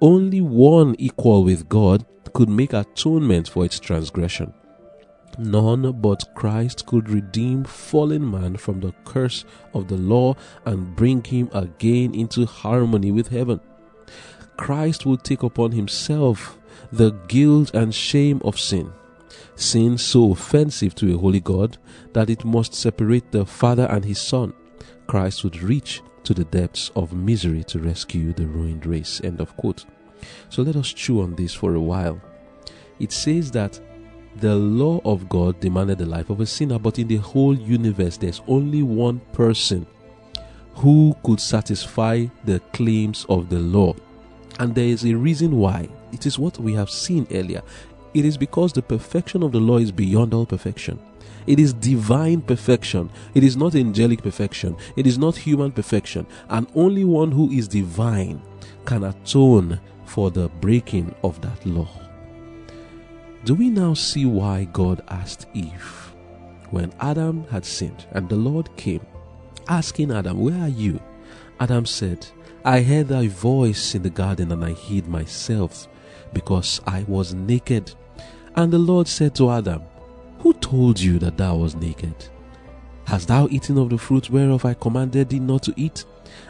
only 0.00 0.40
one 0.40 0.96
equal 0.98 1.44
with 1.44 1.68
God 1.68 2.06
could 2.32 2.48
make 2.48 2.72
atonement 2.72 3.48
for 3.48 3.64
its 3.64 3.78
transgression. 3.78 4.54
None 5.38 5.92
but 6.00 6.34
Christ 6.34 6.86
could 6.86 7.08
redeem 7.08 7.64
fallen 7.64 8.28
man 8.30 8.56
from 8.56 8.80
the 8.80 8.92
curse 9.04 9.44
of 9.74 9.88
the 9.88 9.96
law 9.96 10.34
and 10.64 10.94
bring 10.96 11.22
him 11.24 11.48
again 11.52 12.14
into 12.14 12.46
harmony 12.46 13.12
with 13.12 13.28
heaven. 13.28 13.60
Christ 14.56 15.06
would 15.06 15.24
take 15.24 15.42
upon 15.42 15.72
himself 15.72 16.58
the 16.92 17.12
guilt 17.28 17.72
and 17.74 17.94
shame 17.94 18.40
of 18.44 18.58
sin. 18.58 18.92
Sin 19.54 19.96
so 19.98 20.32
offensive 20.32 20.94
to 20.96 21.14
a 21.14 21.18
holy 21.18 21.40
God 21.40 21.78
that 22.12 22.28
it 22.28 22.44
must 22.44 22.74
separate 22.74 23.30
the 23.30 23.46
Father 23.46 23.86
and 23.86 24.04
his 24.04 24.20
Son. 24.20 24.52
Christ 25.10 25.42
would 25.42 25.60
reach 25.60 26.02
to 26.22 26.32
the 26.32 26.44
depths 26.44 26.92
of 26.94 27.12
misery 27.12 27.64
to 27.64 27.80
rescue 27.80 28.32
the 28.32 28.46
ruined 28.46 28.86
race. 28.86 29.20
End 29.24 29.40
of 29.40 29.56
quote. 29.56 29.84
So 30.50 30.62
let 30.62 30.76
us 30.76 30.92
chew 30.92 31.20
on 31.20 31.34
this 31.34 31.52
for 31.52 31.74
a 31.74 31.80
while. 31.80 32.20
It 33.00 33.10
says 33.10 33.50
that 33.50 33.80
the 34.36 34.54
law 34.54 35.00
of 35.04 35.28
God 35.28 35.58
demanded 35.58 35.98
the 35.98 36.06
life 36.06 36.30
of 36.30 36.40
a 36.40 36.46
sinner, 36.46 36.78
but 36.78 37.00
in 37.00 37.08
the 37.08 37.16
whole 37.16 37.58
universe, 37.58 38.18
there's 38.18 38.40
only 38.46 38.84
one 38.84 39.18
person 39.32 39.84
who 40.74 41.16
could 41.24 41.40
satisfy 41.40 42.26
the 42.44 42.60
claims 42.72 43.26
of 43.28 43.48
the 43.48 43.58
law. 43.58 43.96
And 44.60 44.76
there 44.76 44.84
is 44.84 45.04
a 45.04 45.14
reason 45.14 45.56
why. 45.56 45.88
It 46.12 46.24
is 46.24 46.38
what 46.38 46.56
we 46.58 46.72
have 46.74 46.88
seen 46.88 47.26
earlier. 47.32 47.62
It 48.14 48.24
is 48.24 48.38
because 48.38 48.72
the 48.72 48.82
perfection 48.82 49.42
of 49.42 49.50
the 49.50 49.58
law 49.58 49.78
is 49.78 49.90
beyond 49.90 50.34
all 50.34 50.46
perfection. 50.46 51.00
It 51.46 51.58
is 51.58 51.72
divine 51.72 52.42
perfection. 52.42 53.10
It 53.34 53.44
is 53.44 53.56
not 53.56 53.74
angelic 53.74 54.22
perfection. 54.22 54.76
It 54.96 55.06
is 55.06 55.18
not 55.18 55.36
human 55.36 55.72
perfection. 55.72 56.26
And 56.48 56.66
only 56.74 57.04
one 57.04 57.32
who 57.32 57.50
is 57.50 57.68
divine 57.68 58.42
can 58.84 59.04
atone 59.04 59.80
for 60.04 60.30
the 60.30 60.48
breaking 60.60 61.14
of 61.22 61.40
that 61.40 61.64
law. 61.64 61.88
Do 63.44 63.54
we 63.54 63.70
now 63.70 63.94
see 63.94 64.26
why 64.26 64.64
God 64.64 65.02
asked 65.08 65.46
Eve 65.54 66.14
when 66.70 66.92
Adam 67.00 67.44
had 67.50 67.64
sinned 67.64 68.06
and 68.12 68.28
the 68.28 68.36
Lord 68.36 68.74
came 68.76 69.04
asking 69.68 70.10
Adam, 70.10 70.40
Where 70.40 70.60
are 70.60 70.68
you? 70.68 71.00
Adam 71.58 71.86
said, 71.86 72.26
I 72.64 72.82
heard 72.82 73.08
thy 73.08 73.28
voice 73.28 73.94
in 73.94 74.02
the 74.02 74.10
garden 74.10 74.52
and 74.52 74.64
I 74.64 74.72
hid 74.72 75.08
myself 75.08 75.88
because 76.32 76.80
I 76.86 77.04
was 77.04 77.32
naked. 77.32 77.94
And 78.56 78.72
the 78.72 78.78
Lord 78.78 79.08
said 79.08 79.34
to 79.36 79.50
Adam, 79.50 79.82
Who 80.40 80.54
told 80.54 80.98
you 80.98 81.18
that 81.18 81.36
thou 81.36 81.56
was 81.56 81.74
naked? 81.74 82.14
Hast 83.04 83.28
thou 83.28 83.46
eaten 83.50 83.76
of 83.76 83.90
the 83.90 83.98
fruit 83.98 84.30
whereof 84.30 84.64
I 84.64 84.74
commanded 84.74 85.28
thee 85.28 85.38
not 85.38 85.62
to 85.64 85.74
eat? 85.76 86.04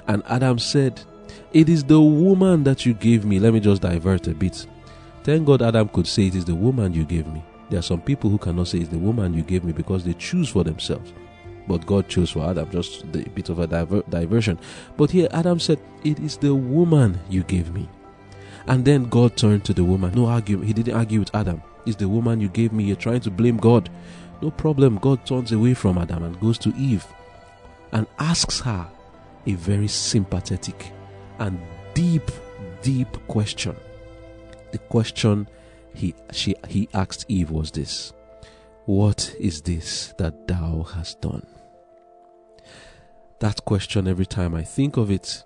And 0.07 0.23
Adam 0.27 0.59
said, 0.59 1.01
It 1.53 1.69
is 1.69 1.83
the 1.83 2.01
woman 2.01 2.63
that 2.65 2.87
you 2.87 2.95
gave 2.95 3.25
me. 3.25 3.41
Let 3.41 3.53
me 3.53 3.61
just 3.61 3.83
divert 3.83 4.29
a 4.29 4.35
bit. 4.35 4.67
Thank 5.25 5.47
God 5.47 5.63
Adam 5.63 5.89
could 5.89 6.07
say, 6.07 6.27
It 6.27 6.35
is 6.37 6.45
the 6.45 6.55
woman 6.55 6.95
you 6.95 7.05
gave 7.05 7.27
me. 7.27 7.43
There 7.69 7.79
are 7.79 7.83
some 7.83 8.01
people 8.01 8.31
who 8.31 8.39
cannot 8.39 8.69
say, 8.69 8.79
It's 8.79 8.91
the 8.91 8.99
woman 8.99 9.35
you 9.35 9.43
gave 9.43 9.65
me 9.65 9.73
because 9.73 10.05
they 10.05 10.15
choose 10.15 10.49
for 10.49 10.63
themselves. 10.63 11.13
But 11.67 11.87
God 11.87 12.09
chose 12.09 12.31
for 12.31 12.49
Adam, 12.49 12.71
just 12.71 13.05
a 13.05 13.07
bit 13.07 13.49
of 13.49 13.59
a 13.59 13.67
diver- 13.67 14.05
diversion. 14.09 14.59
But 14.97 15.11
here 15.11 15.29
Adam 15.33 15.59
said, 15.59 15.81
It 16.05 16.21
is 16.21 16.37
the 16.37 16.55
woman 16.55 17.19
you 17.29 17.43
gave 17.43 17.73
me. 17.73 17.89
And 18.67 18.85
then 18.85 19.05
God 19.05 19.37
turned 19.37 19.65
to 19.65 19.75
the 19.75 19.85
woman. 19.85 20.13
No 20.15 20.27
argument. 20.27 20.67
He 20.69 20.73
didn't 20.75 20.95
argue 20.95 21.21
with 21.21 21.35
Adam. 21.35 21.63
It's 21.87 21.97
the 21.97 22.09
woman 22.09 22.41
you 22.41 22.49
gave 22.49 22.73
me. 22.73 22.85
You're 22.85 22.97
trying 22.97 23.21
to 23.21 23.31
blame 23.31 23.57
God. 23.57 23.91
No 24.43 24.51
problem. 24.51 24.99
God 24.99 25.25
turns 25.27 25.53
away 25.53 25.75
from 25.75 25.99
Adam 25.99 26.23
and 26.23 26.39
goes 26.41 26.59
to 26.59 26.75
Eve 26.77 27.07
and 27.93 28.07
asks 28.19 28.61
her 28.61 28.87
a 29.47 29.53
very 29.55 29.89
sympathetic 29.89 30.93
and 31.39 31.61
deep, 31.95 32.31
deep 32.83 33.09
question 33.27 33.77
the 34.73 34.79
question 34.79 35.49
he 35.95 36.15
she 36.33 36.55
he 36.69 36.89
asked 36.95 37.27
Eve 37.29 37.51
was 37.51 37.71
this 37.71 38.13
What 38.87 39.35
is 39.39 39.63
this 39.63 40.15
that 40.19 40.47
thou 40.47 40.83
hast 40.83 41.21
done? 41.21 41.47
That 43.41 43.65
question, 43.65 44.07
every 44.07 44.27
time 44.27 44.55
I 44.55 44.63
think 44.63 44.99
of 44.99 45.11
it, 45.11 45.45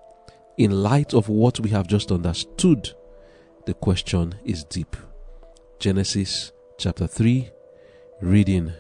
in 0.56 0.82
light 0.82 1.14
of 1.14 1.28
what 1.28 1.60
we 1.60 1.70
have 1.70 1.86
just 1.86 2.10
understood, 2.10 2.90
the 3.66 3.74
question 3.74 4.34
is 4.44 4.64
deep. 4.64 4.96
Genesis 5.78 6.52
chapter 6.78 7.06
3, 7.06 7.50
reading 8.22 8.72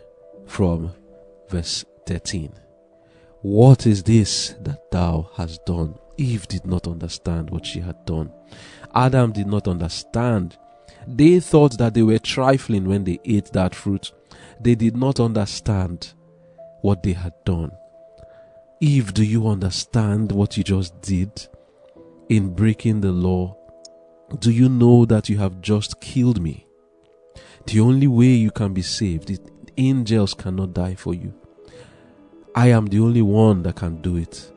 from 0.46 0.92
verse 1.48 1.84
13. 2.06 2.52
What 3.42 3.86
is 3.86 4.02
this 4.02 4.54
that 4.60 4.90
thou 4.90 5.28
hast 5.34 5.66
done? 5.66 5.98
Eve 6.16 6.48
did 6.48 6.64
not 6.64 6.86
understand 6.86 7.50
what 7.50 7.66
she 7.66 7.80
had 7.80 8.04
done. 8.06 8.32
Adam 8.94 9.32
did 9.32 9.46
not 9.46 9.68
understand. 9.68 10.56
They 11.06 11.40
thought 11.40 11.76
that 11.78 11.92
they 11.92 12.02
were 12.02 12.18
trifling 12.18 12.88
when 12.88 13.04
they 13.04 13.18
ate 13.24 13.52
that 13.52 13.74
fruit. 13.74 14.12
They 14.60 14.74
did 14.74 14.96
not 14.96 15.20
understand 15.20 16.14
what 16.80 17.02
they 17.02 17.12
had 17.12 17.34
done. 17.44 17.72
Eve, 18.80 19.12
do 19.12 19.24
you 19.24 19.46
understand 19.48 20.32
what 20.32 20.56
you 20.56 20.64
just 20.64 20.98
did 21.02 21.48
in 22.28 22.54
breaking 22.54 23.00
the 23.02 23.12
law? 23.12 23.56
Do 24.38 24.50
you 24.50 24.68
know 24.68 25.04
that 25.04 25.28
you 25.28 25.36
have 25.38 25.60
just 25.60 26.00
killed 26.00 26.40
me? 26.40 26.66
The 27.66 27.80
only 27.80 28.06
way 28.06 28.26
you 28.26 28.50
can 28.50 28.74
be 28.74 28.82
saved 28.82 29.30
is 29.30 29.40
angels 29.76 30.34
cannot 30.34 30.74
die 30.74 30.94
for 30.94 31.14
you. 31.14 31.32
I 32.54 32.68
am 32.68 32.86
the 32.86 33.00
only 33.00 33.22
one 33.22 33.62
that 33.62 33.76
can 33.76 34.00
do 34.00 34.16
it. 34.16 34.52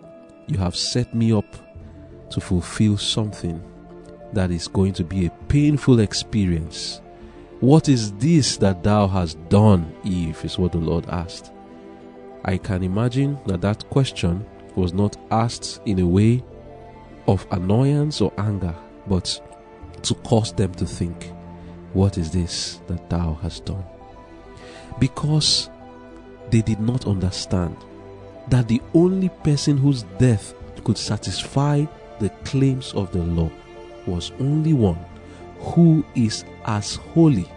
You 0.48 0.58
have 0.60 0.76
set 0.76 1.16
me 1.16 1.34
up 1.34 1.56
to 2.30 2.42
fulfill 2.42 2.98
something 2.98 3.64
that 4.34 4.52
is 4.52 4.68
going 4.68 4.94
to 4.94 5.04
be 5.04 5.26
a 5.26 5.32
painful 5.48 6.00
experience. 6.00 7.02
What 7.60 7.90
is 7.90 8.12
this 8.14 8.58
that 8.58 8.84
thou 8.84 9.08
hast 9.08 9.38
done, 9.50 9.96
Eve? 10.04 10.40
is 10.44 10.60
what 10.60 10.74
the 10.74 10.78
Lord 10.78 11.08
asked. 11.08 11.52
I 12.46 12.58
can 12.58 12.84
imagine 12.84 13.40
that 13.48 13.62
that 13.62 13.90
question 13.90 14.46
was 14.76 14.94
not 14.94 15.18
asked 15.32 15.82
in 15.86 16.00
a 16.00 16.06
way 16.06 16.44
of 17.28 17.48
annoyance 17.52 18.22
or 18.22 18.32
anger, 18.38 18.76
but 19.08 19.42
to 20.04 20.14
cause 20.16 20.54
them 20.54 20.74
to 20.76 20.86
think, 20.86 21.32
What 21.98 22.20
is 22.20 22.30
this 22.30 22.80
that 22.86 23.10
thou 23.10 23.40
hast 23.42 23.66
done? 23.66 23.84
Because 25.00 25.72
they 26.52 26.62
did 26.62 26.80
not 26.80 27.08
understand 27.08 27.76
that 28.50 28.68
the 28.68 28.84
only 28.94 29.30
person 29.30 29.78
whose 29.78 30.04
death 30.20 30.54
could 30.84 31.00
satisfy 31.00 31.86
the 32.20 32.30
claims 32.46 32.94
of 32.94 33.12
the 33.14 33.24
law 33.24 33.50
was 34.06 34.32
only 34.40 34.74
one 34.74 35.04
who 35.58 36.06
is 36.14 36.46
as 36.66 36.98
holy, 36.98 37.50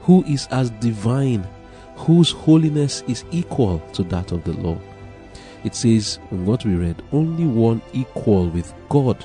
who 0.00 0.24
is 0.24 0.48
as 0.50 0.70
divine, 0.70 1.46
whose 1.94 2.32
holiness 2.32 3.04
is 3.06 3.24
equal 3.30 3.78
to 3.92 4.02
that 4.02 4.32
of 4.32 4.42
the 4.42 4.54
law. 4.54 4.76
It 5.62 5.76
says 5.76 6.18
in 6.32 6.44
what 6.44 6.64
we 6.64 6.74
read, 6.74 7.00
only 7.12 7.46
one 7.46 7.80
equal 7.92 8.48
with 8.48 8.74
God 8.88 9.24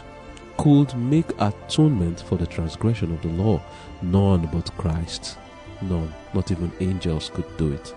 could 0.58 0.96
make 0.96 1.30
atonement 1.40 2.22
for 2.22 2.38
the 2.38 2.48
transgression 2.48 3.14
of 3.14 3.22
the 3.22 3.30
law. 3.30 3.62
None 4.02 4.48
but 4.48 4.76
Christ. 4.78 5.38
None. 5.82 6.14
Not 6.34 6.52
even 6.52 6.72
angels 6.80 7.32
could 7.34 7.58
do 7.58 7.72
it. 7.74 7.94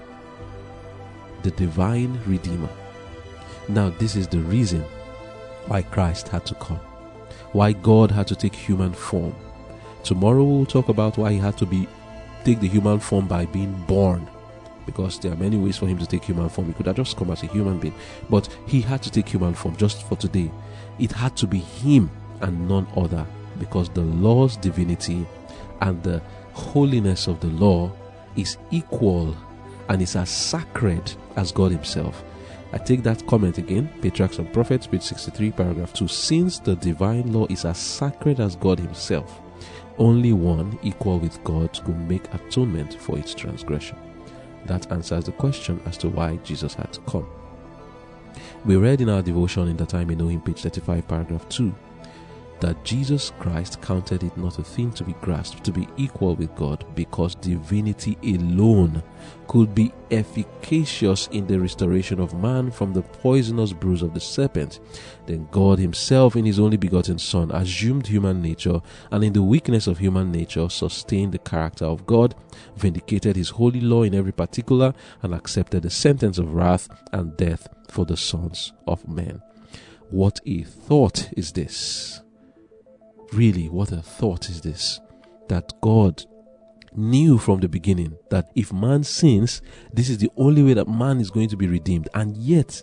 The 1.42 1.50
divine 1.52 2.20
Redeemer. 2.26 2.68
Now, 3.68 3.90
this 3.90 4.16
is 4.16 4.28
the 4.28 4.38
reason 4.38 4.84
why 5.66 5.82
Christ 5.82 6.28
had 6.28 6.46
to 6.46 6.54
come, 6.54 6.80
why 7.52 7.72
God 7.72 8.10
had 8.10 8.26
to 8.28 8.36
take 8.36 8.54
human 8.54 8.92
form. 8.92 9.34
Tomorrow 10.04 10.44
we'll 10.44 10.66
talk 10.66 10.88
about 10.88 11.18
why 11.18 11.32
he 11.32 11.38
had 11.38 11.58
to 11.58 11.66
be 11.66 11.88
take 12.44 12.60
the 12.60 12.68
human 12.68 13.00
form 13.00 13.26
by 13.26 13.44
being 13.46 13.72
born 13.88 14.28
because 14.86 15.18
there 15.18 15.32
are 15.32 15.36
many 15.36 15.56
ways 15.56 15.76
for 15.76 15.88
him 15.88 15.98
to 15.98 16.06
take 16.06 16.24
human 16.24 16.48
form. 16.48 16.68
He 16.68 16.72
could 16.74 16.86
have 16.86 16.94
just 16.94 17.16
come 17.16 17.32
as 17.32 17.42
a 17.42 17.46
human 17.46 17.80
being, 17.80 17.94
but 18.30 18.48
he 18.66 18.80
had 18.80 19.02
to 19.02 19.10
take 19.10 19.28
human 19.28 19.52
form 19.52 19.74
just 19.76 20.06
for 20.08 20.14
today. 20.14 20.50
It 21.00 21.10
had 21.10 21.36
to 21.38 21.48
be 21.48 21.58
him 21.58 22.08
and 22.40 22.68
none 22.68 22.86
other 22.96 23.26
because 23.58 23.88
the 23.90 24.02
law's 24.02 24.56
divinity 24.56 25.26
and 25.80 26.02
the 26.02 26.20
holiness 26.52 27.26
of 27.26 27.40
the 27.40 27.48
law 27.48 27.92
is 28.36 28.56
equal 28.70 29.36
and 29.88 30.02
is 30.02 30.16
as 30.16 30.30
sacred 30.30 31.14
as 31.36 31.52
God 31.52 31.72
Himself. 31.72 32.24
I 32.72 32.78
take 32.78 33.02
that 33.04 33.26
comment 33.26 33.58
again, 33.58 33.88
Patriarchs 34.02 34.38
and 34.38 34.52
Prophets, 34.52 34.86
page 34.86 35.02
63, 35.02 35.52
paragraph 35.52 35.92
2. 35.92 36.08
Since 36.08 36.58
the 36.58 36.76
divine 36.76 37.32
law 37.32 37.46
is 37.48 37.64
as 37.64 37.78
sacred 37.78 38.40
as 38.40 38.56
God 38.56 38.78
Himself, 38.78 39.40
only 39.98 40.32
one 40.32 40.78
equal 40.82 41.18
with 41.18 41.42
God 41.44 41.72
could 41.84 41.98
make 42.08 42.32
atonement 42.34 42.94
for 42.94 43.18
its 43.18 43.34
transgression. 43.34 43.96
That 44.66 44.90
answers 44.90 45.24
the 45.24 45.32
question 45.32 45.80
as 45.86 45.96
to 45.98 46.08
why 46.08 46.36
Jesus 46.36 46.74
had 46.74 46.92
to 46.94 47.00
come. 47.02 47.26
We 48.64 48.76
read 48.76 49.00
in 49.00 49.08
our 49.08 49.22
devotion 49.22 49.68
in 49.68 49.76
That 49.76 49.94
I 49.94 50.04
May 50.04 50.16
Know 50.16 50.28
Him, 50.28 50.42
page 50.42 50.62
35, 50.62 51.06
paragraph 51.06 51.48
2, 51.48 51.72
that 52.60 52.84
Jesus 52.84 53.32
Christ 53.38 53.80
counted 53.82 54.22
it 54.22 54.36
not 54.36 54.58
a 54.58 54.62
thing 54.62 54.90
to 54.92 55.04
be 55.04 55.12
grasped, 55.14 55.64
to 55.64 55.72
be 55.72 55.88
equal 55.96 56.34
with 56.36 56.54
God, 56.54 56.84
because 56.94 57.34
divinity 57.34 58.16
alone 58.22 59.02
could 59.46 59.74
be 59.74 59.92
efficacious 60.10 61.28
in 61.32 61.46
the 61.46 61.58
restoration 61.60 62.20
of 62.20 62.34
man 62.34 62.70
from 62.70 62.92
the 62.92 63.02
poisonous 63.02 63.72
bruise 63.72 64.02
of 64.02 64.14
the 64.14 64.20
serpent. 64.20 64.80
Then 65.26 65.48
God 65.50 65.78
Himself, 65.78 66.36
in 66.36 66.44
His 66.44 66.58
only 66.58 66.76
begotten 66.76 67.18
Son, 67.18 67.50
assumed 67.50 68.06
human 68.06 68.40
nature, 68.40 68.80
and 69.10 69.22
in 69.22 69.32
the 69.32 69.42
weakness 69.42 69.86
of 69.86 69.98
human 69.98 70.32
nature, 70.32 70.68
sustained 70.68 71.32
the 71.32 71.38
character 71.38 71.84
of 71.84 72.06
God, 72.06 72.34
vindicated 72.76 73.36
His 73.36 73.50
holy 73.50 73.80
law 73.80 74.02
in 74.02 74.14
every 74.14 74.32
particular, 74.32 74.94
and 75.22 75.34
accepted 75.34 75.82
the 75.82 75.90
sentence 75.90 76.38
of 76.38 76.54
wrath 76.54 76.88
and 77.12 77.36
death 77.36 77.68
for 77.88 78.04
the 78.04 78.16
sons 78.16 78.72
of 78.86 79.06
men. 79.08 79.42
What 80.10 80.40
a 80.46 80.62
thought 80.62 81.30
is 81.36 81.52
this! 81.52 82.22
Really, 83.32 83.68
what 83.68 83.92
a 83.92 84.02
thought 84.02 84.48
is 84.48 84.60
this? 84.60 85.00
That 85.48 85.72
God 85.80 86.24
knew 86.94 87.38
from 87.38 87.60
the 87.60 87.68
beginning 87.68 88.16
that 88.30 88.50
if 88.54 88.72
man 88.72 89.04
sins, 89.04 89.60
this 89.92 90.08
is 90.08 90.18
the 90.18 90.30
only 90.36 90.62
way 90.62 90.74
that 90.74 90.88
man 90.88 91.20
is 91.20 91.30
going 91.30 91.48
to 91.50 91.56
be 91.56 91.66
redeemed. 91.66 92.08
And 92.14 92.36
yet, 92.36 92.82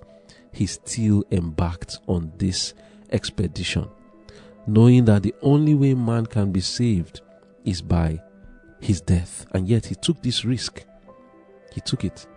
he 0.51 0.67
still 0.67 1.23
embarked 1.31 1.99
on 2.07 2.31
this 2.37 2.73
expedition, 3.11 3.89
knowing 4.67 5.05
that 5.05 5.23
the 5.23 5.33
only 5.41 5.73
way 5.73 5.93
man 5.93 6.25
can 6.25 6.51
be 6.51 6.61
saved 6.61 7.21
is 7.65 7.81
by 7.81 8.21
his 8.79 9.01
death. 9.01 9.45
And 9.53 9.67
yet, 9.67 9.85
he 9.85 9.95
took 9.95 10.21
this 10.21 10.45
risk. 10.45 10.83
He 11.73 11.81
took 11.81 12.03
it. 12.03 12.27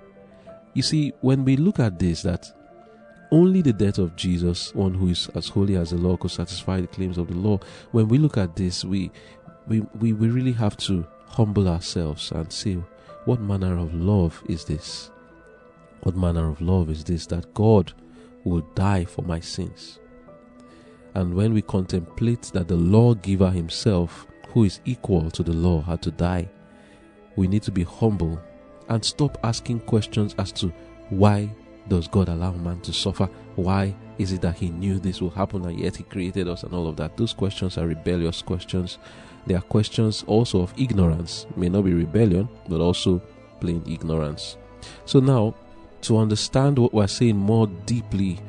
You 0.74 0.82
see, 0.82 1.12
when 1.20 1.44
we 1.44 1.56
look 1.56 1.78
at 1.78 1.98
this, 1.98 2.22
that 2.22 2.55
only 3.30 3.62
the 3.62 3.72
death 3.72 3.98
of 3.98 4.16
Jesus, 4.16 4.74
one 4.74 4.94
who 4.94 5.08
is 5.08 5.28
as 5.34 5.48
holy 5.48 5.76
as 5.76 5.90
the 5.90 5.96
law, 5.96 6.16
could 6.16 6.30
satisfy 6.30 6.80
the 6.80 6.86
claims 6.86 7.18
of 7.18 7.28
the 7.28 7.36
law. 7.36 7.58
When 7.92 8.08
we 8.08 8.18
look 8.18 8.36
at 8.36 8.56
this, 8.56 8.84
we 8.84 9.10
we, 9.66 9.80
we, 9.98 10.12
really 10.12 10.52
have 10.52 10.76
to 10.76 11.04
humble 11.26 11.68
ourselves 11.68 12.30
and 12.30 12.52
say, 12.52 12.78
what 13.24 13.40
manner 13.40 13.76
of 13.78 13.92
love 13.94 14.42
is 14.48 14.64
this? 14.64 15.10
What 16.02 16.16
manner 16.16 16.48
of 16.48 16.60
love 16.60 16.88
is 16.88 17.02
this 17.02 17.26
that 17.26 17.52
God 17.52 17.92
will 18.44 18.60
die 18.74 19.04
for 19.04 19.22
my 19.22 19.40
sins? 19.40 19.98
And 21.14 21.34
when 21.34 21.52
we 21.52 21.62
contemplate 21.62 22.42
that 22.52 22.68
the 22.68 22.76
lawgiver 22.76 23.50
himself, 23.50 24.26
who 24.48 24.64
is 24.64 24.80
equal 24.84 25.30
to 25.32 25.42
the 25.42 25.52
law, 25.52 25.82
had 25.82 26.02
to 26.02 26.10
die, 26.10 26.48
we 27.34 27.48
need 27.48 27.62
to 27.64 27.72
be 27.72 27.82
humble 27.82 28.40
and 28.88 29.04
stop 29.04 29.38
asking 29.42 29.80
questions 29.80 30.34
as 30.38 30.52
to 30.52 30.72
why 31.08 31.50
does 31.88 32.08
God 32.08 32.28
allow 32.28 32.52
man 32.52 32.80
to 32.80 32.92
suffer? 32.92 33.28
Why 33.56 33.94
is 34.18 34.32
it 34.32 34.40
that 34.42 34.56
He 34.56 34.70
knew 34.70 34.98
this 34.98 35.20
will 35.20 35.30
happen 35.30 35.64
and 35.64 35.78
yet 35.78 35.96
He 35.96 36.02
created 36.02 36.48
us 36.48 36.62
and 36.62 36.72
all 36.72 36.88
of 36.88 36.96
that? 36.96 37.16
Those 37.16 37.32
questions 37.32 37.78
are 37.78 37.86
rebellious 37.86 38.42
questions. 38.42 38.98
They 39.46 39.54
are 39.54 39.62
questions 39.62 40.24
also 40.26 40.62
of 40.62 40.74
ignorance. 40.76 41.46
May 41.56 41.68
not 41.68 41.84
be 41.84 41.94
rebellion, 41.94 42.48
but 42.68 42.80
also 42.80 43.22
plain 43.60 43.82
ignorance. 43.86 44.56
So 45.04 45.20
now, 45.20 45.54
to 46.02 46.18
understand 46.18 46.78
what 46.78 46.92
we're 46.92 47.06
saying 47.06 47.36
more 47.36 47.66
deeply, 47.66 48.40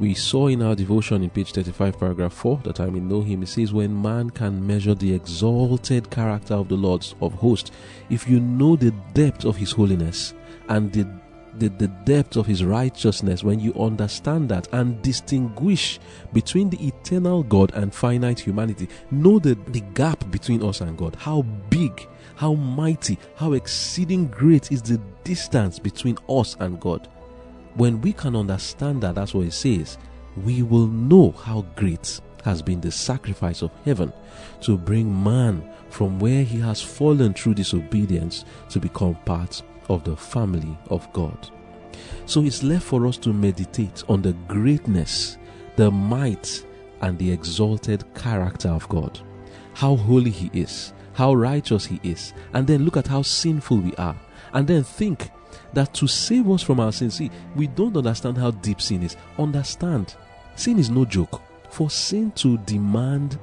we 0.00 0.14
saw 0.14 0.48
in 0.48 0.62
our 0.62 0.74
devotion 0.74 1.22
in 1.22 1.30
page 1.30 1.52
35, 1.52 1.98
paragraph 1.98 2.32
4, 2.32 2.60
that 2.64 2.80
I 2.80 2.86
may 2.86 2.98
know 2.98 3.22
him. 3.22 3.42
It 3.42 3.48
says, 3.48 3.72
When 3.72 4.00
man 4.00 4.30
can 4.30 4.66
measure 4.66 4.94
the 4.94 5.14
exalted 5.14 6.10
character 6.10 6.54
of 6.54 6.68
the 6.68 6.74
Lord 6.74 7.06
of 7.20 7.34
hosts, 7.34 7.70
if 8.10 8.28
you 8.28 8.40
know 8.40 8.74
the 8.74 8.90
depth 9.12 9.44
of 9.44 9.56
his 9.56 9.70
holiness 9.70 10.34
and 10.68 10.92
the 10.92 11.06
the, 11.58 11.68
the 11.68 11.88
depth 11.88 12.36
of 12.36 12.46
his 12.46 12.64
righteousness, 12.64 13.44
when 13.44 13.60
you 13.60 13.72
understand 13.74 14.48
that 14.48 14.68
and 14.72 15.00
distinguish 15.02 16.00
between 16.32 16.70
the 16.70 16.86
eternal 16.86 17.42
God 17.42 17.72
and 17.74 17.94
finite 17.94 18.40
humanity, 18.40 18.88
know 19.10 19.38
the, 19.38 19.56
the 19.68 19.80
gap 19.80 20.30
between 20.30 20.62
us 20.62 20.80
and 20.80 20.96
God. 20.96 21.16
How 21.16 21.42
big, 21.70 22.06
how 22.36 22.54
mighty, 22.54 23.18
how 23.36 23.52
exceeding 23.52 24.28
great 24.28 24.72
is 24.72 24.82
the 24.82 25.00
distance 25.22 25.78
between 25.78 26.18
us 26.28 26.56
and 26.60 26.80
God. 26.80 27.08
When 27.74 28.00
we 28.00 28.12
can 28.12 28.36
understand 28.36 29.02
that, 29.02 29.16
that's 29.16 29.34
what 29.34 29.46
it 29.46 29.52
says, 29.52 29.98
we 30.44 30.62
will 30.62 30.86
know 30.86 31.32
how 31.32 31.64
great 31.76 32.20
has 32.44 32.60
been 32.60 32.80
the 32.80 32.90
sacrifice 32.90 33.62
of 33.62 33.70
heaven 33.84 34.12
to 34.60 34.76
bring 34.76 35.22
man 35.22 35.68
from 35.88 36.18
where 36.18 36.42
he 36.42 36.58
has 36.58 36.82
fallen 36.82 37.32
through 37.32 37.54
disobedience 37.54 38.44
to 38.68 38.78
become 38.78 39.14
part 39.24 39.62
of 39.88 40.04
the 40.04 40.16
family 40.16 40.76
of 40.88 41.10
God. 41.12 41.50
So 42.26 42.42
it's 42.42 42.62
left 42.62 42.84
for 42.84 43.06
us 43.06 43.16
to 43.18 43.32
meditate 43.32 44.02
on 44.08 44.22
the 44.22 44.32
greatness, 44.48 45.38
the 45.76 45.90
might, 45.90 46.64
and 47.00 47.18
the 47.18 47.30
exalted 47.30 48.04
character 48.14 48.68
of 48.68 48.88
God. 48.88 49.20
How 49.74 49.96
holy 49.96 50.30
He 50.30 50.50
is, 50.58 50.92
how 51.12 51.34
righteous 51.34 51.84
He 51.84 52.00
is, 52.02 52.32
and 52.52 52.66
then 52.66 52.84
look 52.84 52.96
at 52.96 53.06
how 53.06 53.22
sinful 53.22 53.78
we 53.78 53.94
are, 53.96 54.16
and 54.52 54.66
then 54.66 54.84
think 54.84 55.30
that 55.72 55.92
to 55.94 56.06
save 56.06 56.48
us 56.50 56.62
from 56.62 56.80
our 56.80 56.92
sins, 56.92 57.14
see, 57.14 57.30
we 57.54 57.66
don't 57.66 57.96
understand 57.96 58.38
how 58.38 58.50
deep 58.52 58.80
sin 58.80 59.02
is. 59.02 59.16
Understand, 59.38 60.14
sin 60.56 60.78
is 60.78 60.90
no 60.90 61.04
joke. 61.04 61.42
For 61.70 61.90
sin 61.90 62.30
to 62.32 62.56
demand 62.58 63.38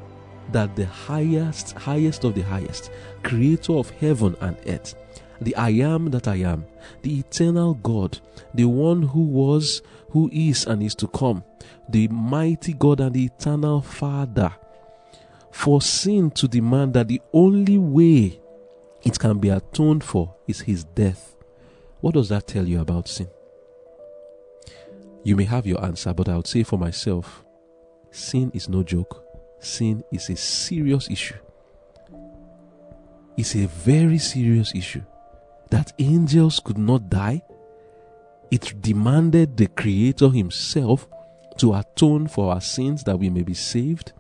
that 0.51 0.75
the 0.75 0.85
highest, 0.85 1.73
highest 1.73 2.23
of 2.23 2.33
the 2.33 2.41
highest, 2.41 2.89
creator 3.23 3.73
of 3.73 3.89
heaven 3.89 4.35
and 4.41 4.57
earth, 4.67 4.95
the 5.41 5.55
I 5.55 5.69
am 5.69 6.11
that 6.11 6.27
I 6.27 6.35
am, 6.35 6.65
the 7.01 7.19
eternal 7.19 7.73
God, 7.73 8.19
the 8.53 8.65
one 8.65 9.01
who 9.01 9.21
was, 9.21 9.81
who 10.11 10.29
is, 10.31 10.65
and 10.65 10.83
is 10.83 10.95
to 10.95 11.07
come, 11.07 11.43
the 11.89 12.07
mighty 12.09 12.73
God 12.73 12.99
and 12.99 13.13
the 13.13 13.25
eternal 13.25 13.81
Father, 13.81 14.53
for 15.49 15.81
sin 15.81 16.29
to 16.31 16.47
demand 16.47 16.93
that 16.93 17.07
the 17.07 17.21
only 17.33 17.77
way 17.77 18.39
it 19.03 19.17
can 19.17 19.39
be 19.39 19.49
atoned 19.49 20.03
for 20.03 20.35
is 20.47 20.61
his 20.61 20.83
death. 20.83 21.35
What 22.01 22.13
does 22.13 22.29
that 22.29 22.47
tell 22.47 22.67
you 22.67 22.79
about 22.79 23.07
sin? 23.07 23.27
You 25.23 25.35
may 25.35 25.45
have 25.45 25.65
your 25.65 25.83
answer, 25.83 26.13
but 26.13 26.29
I 26.29 26.35
would 26.35 26.47
say 26.47 26.63
for 26.63 26.77
myself, 26.77 27.43
sin 28.11 28.51
is 28.53 28.69
no 28.69 28.83
joke. 28.83 29.23
Sin 29.59 30.03
is 30.11 30.29
a 30.29 30.35
serious 30.35 31.09
issue. 31.09 31.35
It's 33.37 33.55
a 33.55 33.67
very 33.67 34.17
serious 34.17 34.73
issue 34.75 35.03
that 35.71 35.93
angels 35.99 36.59
could 36.63 36.77
not 36.77 37.09
die, 37.09 37.41
it 38.51 38.81
demanded 38.81 39.57
the 39.57 39.67
Creator 39.67 40.29
Himself 40.29 41.07
to 41.57 41.73
atone 41.73 42.27
for 42.27 42.53
our 42.53 42.61
sins 42.61 43.03
that 43.05 43.17
we 43.17 43.29
may 43.29 43.41
be 43.43 43.53
saved. 43.53 44.13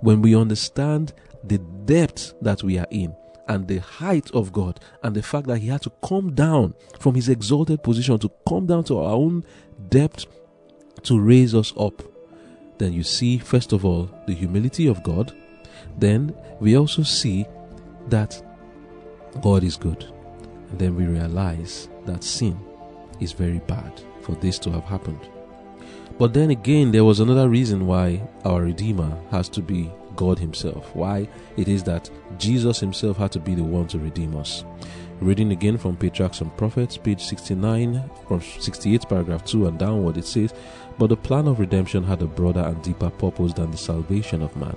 When 0.00 0.22
we 0.22 0.34
understand 0.34 1.12
the 1.44 1.58
depth 1.58 2.34
that 2.40 2.62
we 2.62 2.78
are 2.78 2.86
in 2.90 3.14
and 3.48 3.66
the 3.66 3.78
height 3.78 4.30
of 4.32 4.52
God 4.52 4.80
and 5.02 5.14
the 5.14 5.22
fact 5.22 5.48
that 5.48 5.58
He 5.58 5.68
had 5.68 5.82
to 5.82 5.92
come 6.02 6.34
down 6.34 6.74
from 6.98 7.14
His 7.16 7.28
exalted 7.28 7.82
position 7.82 8.18
to 8.20 8.30
come 8.48 8.66
down 8.66 8.84
to 8.84 8.98
our 8.98 9.12
own 9.12 9.44
depth 9.88 10.26
to 11.02 11.18
raise 11.18 11.54
us 11.54 11.72
up, 11.76 12.02
then 12.78 12.92
you 12.92 13.02
see, 13.02 13.38
first 13.38 13.72
of 13.72 13.84
all, 13.84 14.10
the 14.26 14.34
humility 14.34 14.86
of 14.86 15.02
God. 15.02 15.36
Then 15.98 16.34
we 16.60 16.76
also 16.76 17.02
see 17.02 17.46
that 18.08 18.40
God 19.42 19.64
is 19.64 19.76
good. 19.76 20.06
Then 20.72 20.96
we 20.96 21.06
realize 21.06 21.88
that 22.06 22.24
sin 22.24 22.58
is 23.20 23.32
very 23.32 23.58
bad 23.60 24.00
for 24.22 24.32
this 24.36 24.58
to 24.60 24.70
have 24.70 24.84
happened. 24.84 25.20
But 26.18 26.34
then 26.34 26.50
again, 26.50 26.92
there 26.92 27.04
was 27.04 27.20
another 27.20 27.48
reason 27.48 27.86
why 27.86 28.22
our 28.44 28.62
Redeemer 28.62 29.16
has 29.30 29.48
to 29.50 29.62
be 29.62 29.90
God 30.16 30.38
Himself. 30.38 30.94
Why 30.94 31.28
it 31.56 31.68
is 31.68 31.82
that 31.84 32.10
Jesus 32.38 32.78
Himself 32.78 33.16
had 33.16 33.32
to 33.32 33.40
be 33.40 33.54
the 33.54 33.64
one 33.64 33.88
to 33.88 33.98
redeem 33.98 34.36
us. 34.36 34.64
Reading 35.20 35.52
again 35.52 35.76
from 35.76 35.96
Patriarchs 35.96 36.40
and 36.40 36.54
Prophets, 36.56 36.96
page 36.96 37.22
69, 37.22 38.10
from 38.26 38.40
68, 38.40 39.08
paragraph 39.08 39.44
2 39.44 39.66
and 39.66 39.78
downward, 39.78 40.16
it 40.16 40.24
says, 40.26 40.54
But 40.98 41.08
the 41.08 41.16
plan 41.16 41.46
of 41.46 41.60
redemption 41.60 42.04
had 42.04 42.22
a 42.22 42.26
broader 42.26 42.60
and 42.60 42.82
deeper 42.82 43.10
purpose 43.10 43.52
than 43.52 43.70
the 43.70 43.76
salvation 43.76 44.42
of 44.42 44.56
man. 44.56 44.76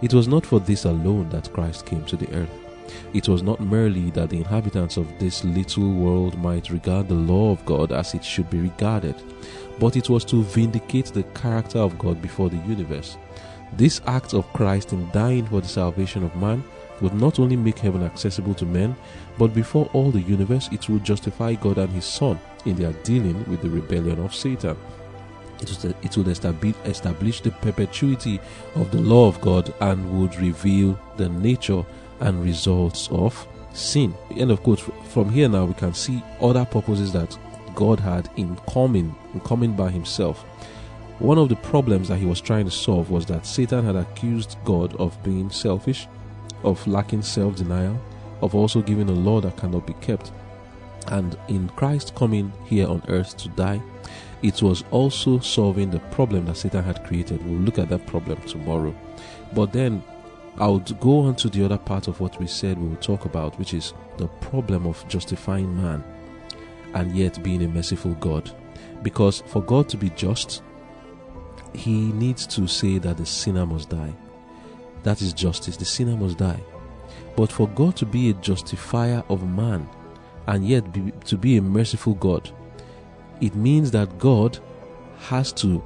It 0.00 0.14
was 0.14 0.28
not 0.28 0.46
for 0.46 0.60
this 0.60 0.84
alone 0.84 1.28
that 1.30 1.52
Christ 1.52 1.84
came 1.84 2.04
to 2.06 2.16
the 2.16 2.30
earth. 2.34 2.63
It 3.12 3.28
was 3.28 3.42
not 3.42 3.60
merely 3.60 4.10
that 4.10 4.30
the 4.30 4.38
inhabitants 4.38 4.96
of 4.96 5.18
this 5.18 5.44
little 5.44 5.90
world 5.92 6.38
might 6.38 6.70
regard 6.70 7.08
the 7.08 7.14
law 7.14 7.52
of 7.52 7.64
God 7.64 7.92
as 7.92 8.14
it 8.14 8.24
should 8.24 8.50
be 8.50 8.60
regarded, 8.60 9.14
but 9.78 9.96
it 9.96 10.08
was 10.08 10.24
to 10.26 10.42
vindicate 10.42 11.06
the 11.06 11.22
character 11.22 11.78
of 11.78 11.98
God 11.98 12.20
before 12.20 12.50
the 12.50 12.58
universe. 12.58 13.16
This 13.76 14.00
act 14.06 14.34
of 14.34 14.52
Christ 14.52 14.92
in 14.92 15.10
dying 15.10 15.46
for 15.46 15.60
the 15.60 15.68
salvation 15.68 16.22
of 16.22 16.36
man 16.36 16.62
would 17.00 17.14
not 17.14 17.38
only 17.38 17.56
make 17.56 17.78
heaven 17.78 18.02
accessible 18.02 18.54
to 18.54 18.64
men, 18.64 18.96
but 19.38 19.52
before 19.52 19.90
all 19.92 20.10
the 20.10 20.20
universe, 20.20 20.68
it 20.70 20.88
would 20.88 21.04
justify 21.04 21.54
God 21.54 21.78
and 21.78 21.90
His 21.90 22.04
Son 22.04 22.38
in 22.64 22.76
their 22.76 22.92
dealing 23.02 23.44
with 23.50 23.62
the 23.62 23.70
rebellion 23.70 24.20
of 24.20 24.34
Satan. 24.34 24.76
It, 25.60 26.16
would 26.16 26.28
establish 26.28 27.40
the 27.40 27.50
perpetuity 27.50 28.40
of 28.74 28.90
the 28.90 29.00
law 29.00 29.28
of 29.28 29.40
God 29.40 29.72
and 29.80 30.20
would 30.20 30.36
reveal 30.36 30.98
the 31.16 31.28
nature 31.28 31.84
and 32.24 32.42
results 32.42 33.08
of 33.12 33.46
sin. 33.72 34.14
End 34.36 34.50
of 34.50 34.62
quote. 34.62 34.80
From 35.10 35.30
here 35.30 35.48
now, 35.48 35.66
we 35.66 35.74
can 35.74 35.94
see 35.94 36.22
other 36.40 36.64
purposes 36.64 37.12
that 37.12 37.38
God 37.74 38.00
had 38.00 38.28
in 38.36 38.56
coming, 38.72 39.14
in 39.34 39.40
coming 39.40 39.74
by 39.74 39.90
Himself. 39.90 40.42
One 41.18 41.38
of 41.38 41.48
the 41.48 41.56
problems 41.56 42.08
that 42.08 42.18
He 42.18 42.26
was 42.26 42.40
trying 42.40 42.64
to 42.64 42.70
solve 42.70 43.10
was 43.10 43.26
that 43.26 43.46
Satan 43.46 43.84
had 43.84 43.94
accused 43.94 44.56
God 44.64 44.96
of 44.96 45.22
being 45.22 45.50
selfish, 45.50 46.08
of 46.62 46.84
lacking 46.86 47.22
self 47.22 47.56
denial, 47.56 48.00
of 48.40 48.54
also 48.54 48.80
giving 48.80 49.08
a 49.08 49.12
law 49.12 49.40
that 49.40 49.56
cannot 49.56 49.86
be 49.86 49.94
kept. 49.94 50.32
And 51.08 51.36
in 51.48 51.68
Christ 51.70 52.14
coming 52.14 52.52
here 52.64 52.88
on 52.88 53.02
earth 53.08 53.36
to 53.38 53.48
die, 53.50 53.82
it 54.42 54.62
was 54.62 54.82
also 54.90 55.38
solving 55.38 55.90
the 55.90 56.00
problem 56.00 56.46
that 56.46 56.56
Satan 56.56 56.82
had 56.82 57.04
created. 57.04 57.44
We'll 57.44 57.60
look 57.60 57.78
at 57.78 57.90
that 57.90 58.06
problem 58.06 58.40
tomorrow. 58.42 58.94
But 59.54 59.72
then 59.72 60.02
I'll 60.56 60.78
go 60.78 61.20
on 61.20 61.34
to 61.36 61.48
the 61.48 61.64
other 61.64 61.78
part 61.78 62.06
of 62.06 62.20
what 62.20 62.38
we 62.38 62.46
said 62.46 62.78
we 62.78 62.88
will 62.88 62.96
talk 62.96 63.24
about, 63.24 63.58
which 63.58 63.74
is 63.74 63.92
the 64.18 64.28
problem 64.28 64.86
of 64.86 65.06
justifying 65.08 65.76
man 65.76 66.04
and 66.94 67.14
yet 67.16 67.42
being 67.42 67.62
a 67.62 67.68
merciful 67.68 68.14
God. 68.14 68.50
Because 69.02 69.42
for 69.46 69.62
God 69.62 69.88
to 69.88 69.96
be 69.96 70.10
just, 70.10 70.62
he 71.72 72.12
needs 72.12 72.46
to 72.46 72.68
say 72.68 72.98
that 72.98 73.16
the 73.16 73.26
sinner 73.26 73.66
must 73.66 73.90
die. 73.90 74.14
That 75.02 75.20
is 75.20 75.32
justice. 75.32 75.76
The 75.76 75.84
sinner 75.84 76.16
must 76.16 76.38
die. 76.38 76.60
But 77.36 77.50
for 77.50 77.68
God 77.68 77.96
to 77.96 78.06
be 78.06 78.30
a 78.30 78.34
justifier 78.34 79.24
of 79.28 79.48
man 79.48 79.88
and 80.46 80.66
yet 80.66 80.92
be, 80.92 81.10
to 81.24 81.36
be 81.36 81.56
a 81.56 81.62
merciful 81.62 82.14
God, 82.14 82.48
it 83.40 83.56
means 83.56 83.90
that 83.90 84.18
God 84.18 84.58
has 85.18 85.52
to 85.54 85.82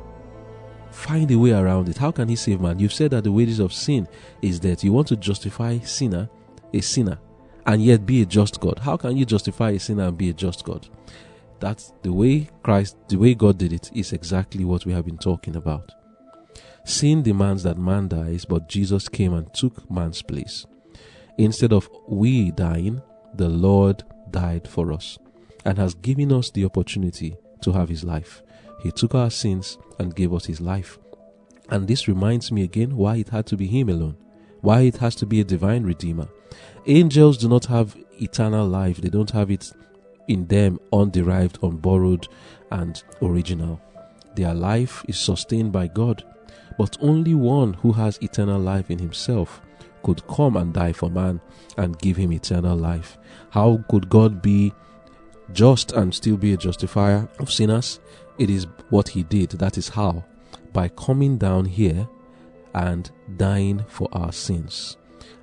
find 0.90 1.30
a 1.30 1.38
way 1.38 1.52
around 1.52 1.88
it. 1.88 1.98
How 1.98 2.10
can 2.10 2.28
He 2.28 2.36
save 2.36 2.60
man? 2.60 2.78
You've 2.78 2.92
said 2.92 3.10
that 3.12 3.24
the 3.24 3.32
wages 3.32 3.60
of 3.60 3.72
sin 3.72 4.08
is 4.42 4.60
that 4.60 4.82
you 4.82 4.92
want 4.92 5.08
to 5.08 5.16
justify 5.16 5.78
sinner, 5.78 6.28
a 6.72 6.80
sinner, 6.80 7.18
and 7.66 7.82
yet 7.82 8.06
be 8.06 8.22
a 8.22 8.26
just 8.26 8.60
God. 8.60 8.78
How 8.78 8.96
can 8.96 9.16
you 9.16 9.24
justify 9.24 9.70
a 9.70 9.78
sinner 9.78 10.04
and 10.04 10.16
be 10.16 10.30
a 10.30 10.32
just 10.32 10.64
God? 10.64 10.88
That's 11.60 11.92
the 12.02 12.12
way 12.12 12.48
Christ, 12.62 12.96
the 13.08 13.16
way 13.16 13.34
God 13.34 13.58
did 13.58 13.72
it, 13.72 13.90
is 13.94 14.12
exactly 14.12 14.64
what 14.64 14.86
we 14.86 14.92
have 14.92 15.04
been 15.04 15.18
talking 15.18 15.56
about. 15.56 15.92
Sin 16.84 17.22
demands 17.22 17.64
that 17.64 17.78
man 17.78 18.08
dies, 18.08 18.44
but 18.44 18.68
Jesus 18.68 19.08
came 19.08 19.34
and 19.34 19.52
took 19.52 19.90
man's 19.90 20.22
place. 20.22 20.66
Instead 21.36 21.72
of 21.72 21.88
we 22.06 22.50
dying, 22.50 23.02
the 23.34 23.48
Lord 23.48 24.02
died 24.30 24.66
for 24.66 24.92
us 24.92 25.18
and 25.64 25.76
has 25.78 25.94
given 25.94 26.32
us 26.32 26.50
the 26.50 26.64
opportunity 26.64 27.36
to 27.60 27.72
have 27.72 27.88
his 27.88 28.04
life. 28.04 28.42
He 28.80 28.90
took 28.90 29.14
our 29.14 29.30
sins 29.30 29.78
and 29.98 30.14
gave 30.14 30.32
us 30.32 30.46
his 30.46 30.60
life. 30.60 30.98
And 31.68 31.86
this 31.86 32.08
reminds 32.08 32.50
me 32.50 32.62
again 32.62 32.96
why 32.96 33.16
it 33.16 33.28
had 33.28 33.46
to 33.46 33.56
be 33.56 33.66
him 33.66 33.88
alone, 33.88 34.16
why 34.60 34.82
it 34.82 34.96
has 34.98 35.14
to 35.16 35.26
be 35.26 35.40
a 35.40 35.44
divine 35.44 35.84
redeemer. 35.84 36.28
Angels 36.86 37.36
do 37.38 37.48
not 37.48 37.66
have 37.66 37.96
eternal 38.20 38.66
life, 38.66 39.00
they 39.00 39.10
don't 39.10 39.30
have 39.30 39.50
it 39.50 39.72
in 40.28 40.46
them 40.46 40.78
underived, 40.92 41.62
unborrowed, 41.62 42.28
and 42.70 43.02
original. 43.22 43.80
Their 44.34 44.54
life 44.54 45.04
is 45.08 45.18
sustained 45.18 45.72
by 45.72 45.88
God 45.88 46.24
but 46.78 46.96
only 47.00 47.34
one 47.34 47.74
who 47.74 47.92
has 47.92 48.18
eternal 48.22 48.60
life 48.60 48.90
in 48.90 48.98
himself 48.98 49.60
could 50.02 50.26
come 50.28 50.56
and 50.56 50.72
die 50.72 50.92
for 50.92 51.10
man 51.10 51.40
and 51.76 51.98
give 51.98 52.16
him 52.16 52.32
eternal 52.32 52.76
life. 52.76 53.18
How 53.50 53.84
could 53.88 54.08
God 54.08 54.40
be 54.40 54.72
just 55.52 55.92
and 55.92 56.14
still 56.14 56.36
be 56.36 56.52
a 56.52 56.56
justifier 56.56 57.28
of 57.40 57.52
sinners? 57.52 57.98
It 58.38 58.50
is 58.50 58.66
what 58.90 59.08
he 59.08 59.22
did. 59.22 59.50
That 59.50 59.76
is 59.78 59.88
how. 59.88 60.24
By 60.72 60.88
coming 60.88 61.38
down 61.38 61.64
here 61.64 62.08
and 62.74 63.10
dying 63.36 63.84
for 63.88 64.08
our 64.12 64.32
sins. 64.32 64.96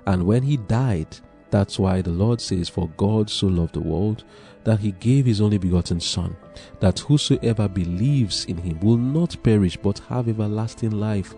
And 0.06 0.24
when 0.24 0.42
he 0.42 0.56
died, 0.56 1.18
that's 1.50 1.78
why 1.78 2.02
the 2.02 2.10
Lord 2.10 2.40
says, 2.40 2.68
For 2.68 2.88
God 2.96 3.30
so 3.30 3.46
loved 3.46 3.74
the 3.74 3.80
world 3.80 4.24
that 4.64 4.80
he 4.80 4.92
gave 4.92 5.26
his 5.26 5.40
only 5.40 5.58
begotten 5.58 6.00
Son, 6.00 6.36
that 6.80 6.98
whosoever 7.00 7.68
believes 7.68 8.44
in 8.46 8.56
him 8.56 8.80
will 8.80 8.96
not 8.96 9.36
perish 9.42 9.76
but 9.76 10.00
have 10.08 10.28
everlasting 10.28 10.90
life. 10.90 11.34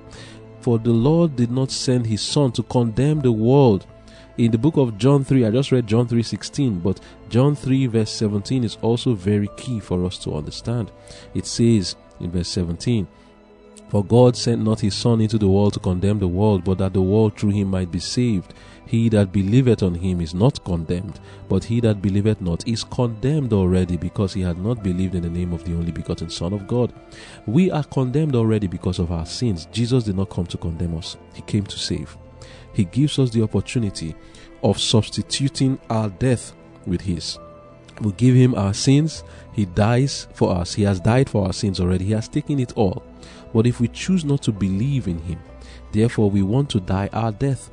For 0.60 0.78
the 0.78 0.92
Lord 0.92 1.36
did 1.36 1.50
not 1.50 1.70
send 1.70 2.06
his 2.06 2.22
Son 2.22 2.52
to 2.52 2.62
condemn 2.62 3.20
the 3.20 3.32
world. 3.32 3.86
In 4.38 4.52
the 4.52 4.58
book 4.58 4.76
of 4.76 4.96
John 4.98 5.24
3, 5.24 5.46
I 5.46 5.50
just 5.50 5.72
read 5.72 5.88
John 5.88 6.06
3:16, 6.06 6.78
but 6.78 7.00
John 7.28 7.56
3 7.56 7.86
verse 7.88 8.12
17 8.12 8.62
is 8.62 8.78
also 8.82 9.14
very 9.14 9.48
key 9.56 9.80
for 9.80 10.04
us 10.04 10.16
to 10.18 10.34
understand. 10.34 10.92
It 11.34 11.44
says 11.44 11.96
in 12.20 12.30
verse 12.30 12.46
17, 12.46 13.08
For 13.88 14.04
God 14.04 14.36
sent 14.36 14.62
not 14.62 14.78
his 14.78 14.94
Son 14.94 15.20
into 15.20 15.38
the 15.38 15.48
world 15.48 15.72
to 15.72 15.80
condemn 15.80 16.20
the 16.20 16.28
world, 16.28 16.62
but 16.62 16.78
that 16.78 16.92
the 16.92 17.02
world 17.02 17.36
through 17.36 17.50
him 17.50 17.68
might 17.68 17.90
be 17.90 17.98
saved. 17.98 18.54
He 18.86 19.08
that 19.08 19.32
believeth 19.32 19.82
on 19.82 19.96
him 19.96 20.20
is 20.20 20.34
not 20.34 20.64
condemned, 20.64 21.18
but 21.48 21.64
he 21.64 21.80
that 21.80 22.00
believeth 22.00 22.40
not 22.40 22.66
is 22.68 22.84
condemned 22.84 23.52
already 23.52 23.96
because 23.96 24.34
he 24.34 24.42
had 24.42 24.58
not 24.58 24.84
believed 24.84 25.16
in 25.16 25.22
the 25.22 25.30
name 25.30 25.52
of 25.52 25.64
the 25.64 25.74
only 25.74 25.90
begotten 25.90 26.30
Son 26.30 26.52
of 26.52 26.68
God. 26.68 26.92
We 27.46 27.72
are 27.72 27.82
condemned 27.82 28.36
already 28.36 28.68
because 28.68 29.00
of 29.00 29.10
our 29.10 29.26
sins. 29.26 29.66
Jesus 29.72 30.04
did 30.04 30.14
not 30.16 30.30
come 30.30 30.46
to 30.46 30.56
condemn 30.56 30.96
us, 30.96 31.16
he 31.34 31.42
came 31.42 31.64
to 31.64 31.76
save. 31.76 32.16
He 32.78 32.84
gives 32.84 33.18
us 33.18 33.30
the 33.30 33.42
opportunity 33.42 34.14
of 34.62 34.78
substituting 34.78 35.80
our 35.90 36.10
death 36.10 36.52
with 36.86 37.00
his. 37.00 37.36
We 38.00 38.12
give 38.12 38.36
him 38.36 38.54
our 38.54 38.72
sins, 38.72 39.24
he 39.52 39.64
dies 39.66 40.28
for 40.32 40.54
us. 40.54 40.74
He 40.74 40.84
has 40.84 41.00
died 41.00 41.28
for 41.28 41.44
our 41.44 41.52
sins 41.52 41.80
already, 41.80 42.04
he 42.04 42.12
has 42.12 42.28
taken 42.28 42.60
it 42.60 42.76
all. 42.76 43.02
But 43.52 43.66
if 43.66 43.80
we 43.80 43.88
choose 43.88 44.24
not 44.24 44.42
to 44.42 44.52
believe 44.52 45.08
in 45.08 45.18
him, 45.18 45.40
therefore 45.90 46.30
we 46.30 46.42
want 46.42 46.70
to 46.70 46.78
die 46.78 47.10
our 47.12 47.32
death, 47.32 47.68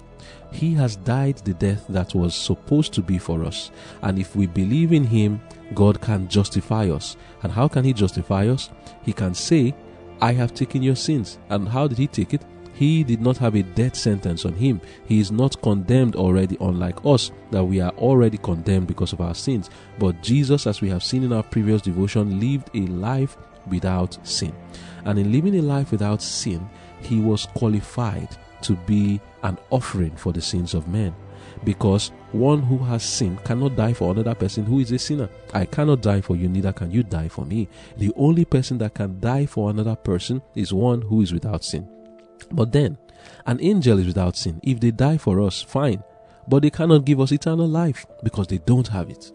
he 0.52 0.74
has 0.74 0.96
died 0.96 1.38
the 1.38 1.54
death 1.54 1.86
that 1.90 2.16
was 2.16 2.34
supposed 2.34 2.92
to 2.94 3.04
be 3.04 3.20
for 3.20 3.46
us. 3.46 3.70
And 4.02 4.18
if 4.18 4.36
we 4.36 4.48
believe 4.48 4.92
in 4.92 5.04
Him, 5.04 5.42
God 5.76 6.00
can 6.02 6.30
justify 6.30 6.90
us. 6.90 7.18
And 7.44 7.52
how 7.52 7.68
can 7.68 7.84
He 7.84 7.92
justify 7.94 8.48
us? 8.48 8.70
He 9.04 9.12
can 9.12 9.36
say, 9.36 9.76
I 10.22 10.32
have 10.32 10.54
taken 10.54 10.82
your 10.82 10.96
sins. 10.96 11.38
And 11.50 11.68
how 11.68 11.88
did 11.90 11.98
He 11.98 12.08
take 12.08 12.34
it? 12.34 12.42
He 12.76 13.06
did 13.06 13.22
not 13.22 13.38
have 13.38 13.56
a 13.56 13.64
death 13.64 13.96
sentence 13.96 14.44
on 14.44 14.54
him. 14.54 14.82
He 15.06 15.22
is 15.22 15.32
not 15.32 15.62
condemned 15.62 16.18
already, 16.18 16.58
unlike 16.60 17.06
us, 17.06 17.32
that 17.52 17.64
we 17.64 17.80
are 17.80 17.92
already 17.92 18.38
condemned 18.38 18.88
because 18.88 19.14
of 19.14 19.22
our 19.22 19.34
sins. 19.34 19.70
But 19.98 20.22
Jesus, 20.22 20.68
as 20.68 20.82
we 20.82 20.90
have 20.90 21.02
seen 21.02 21.24
in 21.24 21.32
our 21.32 21.44
previous 21.44 21.82
devotion, 21.82 22.38
lived 22.38 22.70
a 22.74 22.86
life 22.88 23.38
without 23.68 24.18
sin. 24.28 24.54
And 25.06 25.18
in 25.18 25.32
living 25.32 25.56
a 25.56 25.62
life 25.62 25.92
without 25.92 26.22
sin, 26.22 26.70
he 27.02 27.22
was 27.22 27.46
qualified 27.56 28.36
to 28.64 28.76
be 28.86 29.22
an 29.44 29.58
offering 29.70 30.16
for 30.18 30.34
the 30.34 30.42
sins 30.42 30.74
of 30.74 30.90
men. 30.90 31.16
Because 31.64 32.12
one 32.34 32.62
who 32.62 32.78
has 32.80 33.04
sinned 33.04 33.42
cannot 33.46 33.78
die 33.78 33.94
for 33.94 34.12
another 34.12 34.36
person 34.36 34.66
who 34.66 34.80
is 34.80 34.92
a 34.92 35.00
sinner. 35.00 35.30
I 35.54 35.66
cannot 35.66 36.02
die 36.02 36.20
for 36.20 36.36
you, 36.36 36.50
neither 36.50 36.74
can 36.74 36.92
you 36.92 37.04
die 37.04 37.30
for 37.30 37.46
me. 37.46 37.70
The 37.98 38.12
only 38.18 38.44
person 38.44 38.78
that 38.80 38.96
can 38.96 39.22
die 39.22 39.46
for 39.46 39.70
another 39.70 39.96
person 39.96 40.42
is 40.56 40.74
one 40.74 41.04
who 41.04 41.22
is 41.22 41.32
without 41.32 41.64
sin. 41.64 41.95
But 42.52 42.72
then, 42.72 42.98
an 43.46 43.60
angel 43.62 44.00
is 44.00 44.08
without 44.08 44.36
sin. 44.36 44.60
If 44.64 44.80
they 44.80 44.92
die 44.92 45.18
for 45.18 45.42
us, 45.42 45.62
fine. 45.62 46.04
But 46.48 46.62
they 46.62 46.70
cannot 46.70 47.06
give 47.06 47.20
us 47.20 47.32
eternal 47.32 47.68
life 47.68 48.06
because 48.24 48.48
they 48.48 48.60
don't 48.60 48.88
have 48.88 49.10
it. 49.10 49.32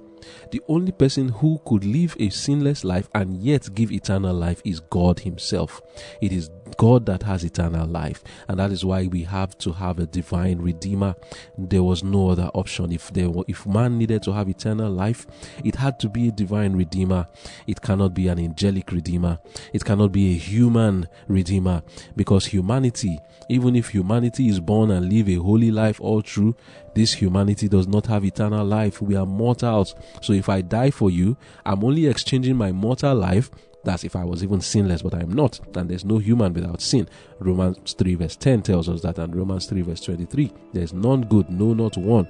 The 0.53 0.61
only 0.69 0.93
person 0.93 1.29
who 1.29 1.61
could 1.65 1.85
live 1.85 2.17
a 2.21 2.29
sinless 2.29 2.85
life 2.85 3.09
and 3.15 3.43
yet 3.43 3.75
give 3.75 3.91
eternal 3.91 4.35
life 4.35 4.61
is 4.65 4.81
God 4.81 5.21
Himself. 5.21 5.81
It 6.21 6.33
is 6.33 6.51
God 6.77 7.07
that 7.07 7.23
has 7.25 7.45
eternal 7.45 7.87
life, 7.87 8.23
and 8.49 8.59
that 8.59 8.71
is 8.71 8.85
why 8.85 9.07
we 9.07 9.25
have 9.25 9.57
to 9.59 9.73
have 9.73 9.99
a 9.99 10.07
divine 10.07 10.59
Redeemer. 10.59 11.15
There 11.57 11.83
was 11.83 12.03
no 12.03 12.31
other 12.31 12.51
option. 12.55 12.93
If 12.93 13.13
there 13.13 13.31
were, 13.31 13.45
if 13.49 13.67
man 13.67 13.99
needed 13.99 14.23
to 14.25 14.33
have 14.33 14.49
eternal 14.49 14.91
life, 14.91 15.27
it 15.65 15.77
had 15.77 15.99
to 16.01 16.09
be 16.09 16.29
a 16.29 16.33
divine 16.33 16.75
Redeemer. 16.75 17.27
It 17.67 17.81
cannot 17.81 18.15
be 18.15 18.29
an 18.29 18.39
angelic 18.39 18.93
Redeemer. 18.93 19.39
It 19.73 19.85
cannot 19.85 20.13
be 20.13 20.35
a 20.35 20.39
human 20.39 21.09
Redeemer 21.29 21.83
because 22.17 22.47
humanity, 22.47 23.19
even 23.49 23.77
if 23.77 23.91
humanity 23.91 24.49
is 24.49 24.61
born 24.61 24.91
and 24.91 25.13
live 25.13 25.29
a 25.29 25.35
holy 25.35 25.71
life 25.71 26.01
all 26.01 26.21
through, 26.21 26.57
this 26.95 27.13
humanity 27.13 27.69
does 27.69 27.87
not 27.87 28.07
have 28.07 28.25
eternal 28.25 28.65
life. 28.65 29.01
We 29.01 29.17
are 29.17 29.27
mortals. 29.27 29.95
So 30.23 30.33
if 30.33 30.49
I 30.49 30.61
die 30.61 30.91
for 30.91 31.11
you, 31.11 31.37
I'm 31.65 31.85
only 31.85 32.07
exchanging 32.07 32.57
my 32.57 32.73
mortal 32.73 33.15
life 33.15 33.51
that's 33.85 34.05
if 34.05 34.15
I 34.15 34.25
was 34.25 34.43
even 34.43 34.61
sinless, 34.61 35.03
but 35.03 35.15
I 35.15 35.21
am 35.21 35.33
not. 35.33 35.61
And 35.77 35.89
there's 35.89 36.05
no 36.05 36.19
human 36.19 36.53
without 36.53 36.81
sin. 36.81 37.09
Romans 37.39 37.95
3 37.95 38.15
verse 38.15 38.37
10 38.37 38.63
tells 38.63 38.89
us 38.89 39.01
that, 39.03 39.19
and 39.19 39.35
Romans 39.35 39.67
3 39.67 39.83
verse 39.83 40.01
23. 40.01 40.53
There's 40.73 40.93
none 40.93 41.23
good, 41.23 41.49
no, 41.51 41.73
not 41.73 41.97
one. 41.97 42.29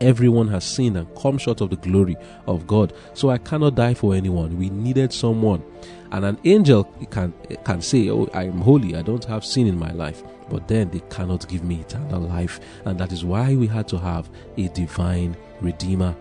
Everyone 0.00 0.46
has 0.48 0.64
sinned 0.64 0.96
and 0.96 1.12
come 1.16 1.38
short 1.38 1.60
of 1.60 1.70
the 1.70 1.76
glory 1.76 2.16
of 2.46 2.66
God. 2.66 2.92
So 3.14 3.30
I 3.30 3.38
cannot 3.38 3.74
die 3.74 3.94
for 3.94 4.14
anyone. 4.14 4.56
We 4.56 4.70
needed 4.70 5.12
someone. 5.12 5.64
And 6.12 6.24
an 6.24 6.38
angel 6.44 6.84
can 7.10 7.32
can 7.64 7.82
say, 7.82 8.08
Oh, 8.08 8.28
I 8.32 8.44
am 8.44 8.60
holy, 8.60 8.94
I 8.94 9.02
don't 9.02 9.24
have 9.24 9.44
sin 9.44 9.66
in 9.66 9.78
my 9.78 9.90
life. 9.92 10.22
But 10.50 10.68
then 10.68 10.90
they 10.90 11.00
cannot 11.10 11.48
give 11.48 11.64
me 11.64 11.80
eternal 11.80 12.20
life. 12.20 12.60
And 12.84 12.98
that 13.00 13.12
is 13.12 13.24
why 13.24 13.56
we 13.56 13.66
had 13.66 13.88
to 13.88 13.98
have 13.98 14.30
a 14.56 14.68
divine 14.68 15.36
redeemer. 15.60 16.14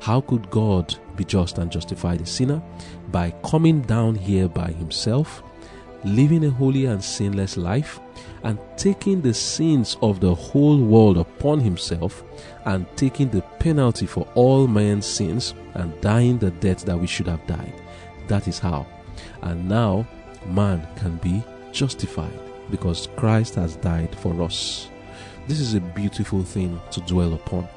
How 0.00 0.20
could 0.20 0.50
God 0.50 0.94
be 1.16 1.24
just 1.24 1.58
and 1.58 1.70
justify 1.70 2.16
the 2.16 2.26
sinner? 2.26 2.62
By 3.10 3.32
coming 3.44 3.82
down 3.82 4.14
here 4.14 4.48
by 4.48 4.72
himself, 4.72 5.42
living 6.04 6.44
a 6.44 6.50
holy 6.50 6.86
and 6.86 7.02
sinless 7.02 7.56
life, 7.56 8.00
and 8.42 8.58
taking 8.76 9.20
the 9.20 9.34
sins 9.34 9.96
of 10.00 10.20
the 10.20 10.34
whole 10.34 10.78
world 10.78 11.18
upon 11.18 11.60
himself, 11.60 12.24
and 12.64 12.86
taking 12.96 13.28
the 13.28 13.42
penalty 13.58 14.06
for 14.06 14.26
all 14.34 14.66
men's 14.66 15.06
sins, 15.06 15.54
and 15.74 15.98
dying 16.00 16.38
the 16.38 16.50
death 16.52 16.84
that 16.84 16.98
we 16.98 17.06
should 17.06 17.26
have 17.26 17.46
died. 17.46 17.74
That 18.28 18.48
is 18.48 18.58
how. 18.58 18.86
And 19.42 19.68
now 19.68 20.06
man 20.46 20.86
can 20.96 21.16
be 21.16 21.42
justified 21.72 22.32
because 22.70 23.08
Christ 23.16 23.56
has 23.56 23.76
died 23.76 24.14
for 24.16 24.40
us. 24.42 24.88
This 25.48 25.60
is 25.60 25.74
a 25.74 25.80
beautiful 25.80 26.42
thing 26.42 26.80
to 26.92 27.00
dwell 27.02 27.34
upon 27.34 27.68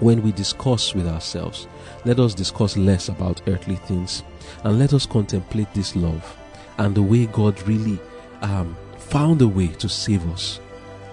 when 0.00 0.22
we 0.22 0.32
discuss 0.32 0.94
with 0.94 1.06
ourselves, 1.06 1.68
let 2.04 2.18
us 2.18 2.34
discuss 2.34 2.76
less 2.76 3.08
about 3.08 3.40
earthly 3.48 3.76
things 3.76 4.22
and 4.64 4.78
let 4.78 4.92
us 4.92 5.06
contemplate 5.06 5.72
this 5.74 5.96
love 5.96 6.36
and 6.78 6.94
the 6.94 7.02
way 7.02 7.26
God 7.26 7.60
really 7.66 7.98
um, 8.42 8.76
found 8.98 9.40
a 9.42 9.48
way 9.48 9.68
to 9.68 9.88
save 9.88 10.28
us 10.30 10.60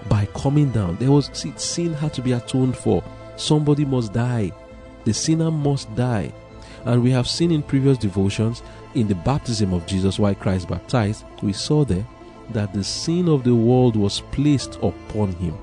by 0.08 0.26
coming 0.34 0.70
down. 0.70 0.96
There 0.96 1.10
was 1.10 1.30
see, 1.32 1.52
sin 1.56 1.94
had 1.94 2.12
to 2.14 2.22
be 2.22 2.32
atoned 2.32 2.76
for. 2.76 3.02
Somebody 3.36 3.84
must 3.84 4.12
die. 4.12 4.52
The 5.04 5.14
sinner 5.14 5.50
must 5.50 5.94
die. 5.94 6.32
And 6.84 7.02
we 7.02 7.10
have 7.10 7.26
seen 7.26 7.50
in 7.50 7.62
previous 7.62 7.96
devotions 7.96 8.62
in 8.94 9.08
the 9.08 9.14
baptism 9.14 9.72
of 9.72 9.86
Jesus 9.86 10.18
while 10.18 10.34
Christ 10.34 10.68
baptized, 10.68 11.24
we 11.42 11.52
saw 11.52 11.84
there 11.84 12.06
that 12.50 12.74
the 12.74 12.84
sin 12.84 13.28
of 13.28 13.42
the 13.42 13.54
world 13.54 13.96
was 13.96 14.20
placed 14.32 14.76
upon 14.82 15.32
him 15.32 15.56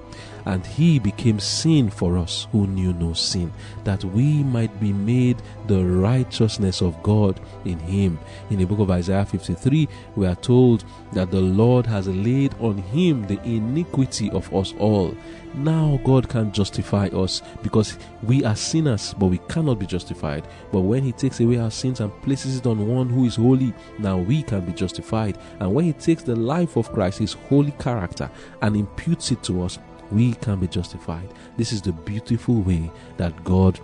and 0.46 0.66
he 0.66 1.00
became 1.00 1.40
sin 1.40 1.90
for 1.90 2.18
us 2.18 2.48
who 2.52 2.68
knew 2.68 2.94
no 2.94 3.14
sin, 3.14 3.52
that 3.84 4.04
we 4.04 4.44
might 4.44 4.80
be 4.80 4.94
made 4.94 5.42
the 5.68 5.84
righteousness 5.84 6.82
of 6.82 7.02
God 7.04 7.40
in 7.66 7.80
him. 7.80 8.20
In 8.50 8.60
the 8.60 8.66
book 8.66 8.80
of 8.80 8.92
Isaiah 8.92 9.26
53, 9.26 9.88
we 10.16 10.28
are 10.28 10.36
told 10.36 10.84
that 11.14 11.32
the 11.32 11.42
Lord 11.42 11.86
has 11.86 12.08
laid 12.08 12.54
on 12.60 12.78
him 12.78 13.26
the 13.28 13.42
iniquity 13.44 14.30
of 14.32 14.54
us 14.54 14.74
all. 14.80 15.16
Now 15.54 16.00
God 16.06 16.30
can 16.30 16.52
justify 16.54 17.08
us 17.08 17.42
because 17.62 17.98
we 18.24 18.46
are 18.46 18.56
sinners, 18.56 19.14
but 19.18 19.28
we 19.28 19.38
cannot 19.50 19.80
be 19.80 19.86
justified. 19.86 20.48
But 20.72 20.82
when 20.82 21.04
He 21.04 21.12
takes 21.12 21.40
away 21.40 21.58
our 21.58 21.72
sins 21.72 22.00
and 22.00 22.22
places 22.22 22.58
it 22.58 22.66
on 22.66 22.88
one 22.88 23.10
who 23.10 23.26
is 23.26 23.36
holy, 23.36 23.74
now 24.00 24.18
we 24.18 24.44
can 24.44 24.62
be 24.62 24.72
justified. 24.72 25.38
And 25.60 25.74
when 25.74 25.86
He 25.86 25.94
takes 25.94 26.24
the 26.24 26.36
life 26.36 26.78
of 26.78 26.92
Christ, 26.94 27.20
His 27.20 27.34
holy 27.34 27.72
character, 27.72 28.30
and 28.62 28.78
imputes 28.78 29.32
it 29.32 29.44
to 29.44 29.64
us, 29.64 29.78
we 30.12 30.34
can 30.34 30.60
be 30.60 30.67
justified. 30.67 31.34
This 31.58 31.71
is 31.71 31.82
the 31.82 31.91
beautiful 31.91 32.62
way 32.62 32.91
that 33.17 33.43
God 33.43 33.80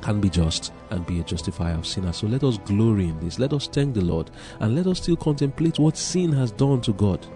can 0.00 0.20
be 0.20 0.30
just 0.30 0.72
and 0.90 1.06
be 1.06 1.20
a 1.20 1.24
justifier 1.24 1.74
of 1.74 1.86
sinners. 1.86 2.16
So 2.16 2.26
let 2.26 2.42
us 2.42 2.58
glory 2.58 3.08
in 3.08 3.20
this. 3.20 3.38
Let 3.38 3.52
us 3.52 3.66
thank 3.66 3.94
the 3.94 4.04
Lord 4.04 4.30
and 4.60 4.74
let 4.74 4.86
us 4.86 5.02
still 5.02 5.16
contemplate 5.16 5.78
what 5.78 5.96
sin 5.96 6.32
has 6.32 6.52
done 6.52 6.80
to 6.82 6.92
God. 6.92 7.26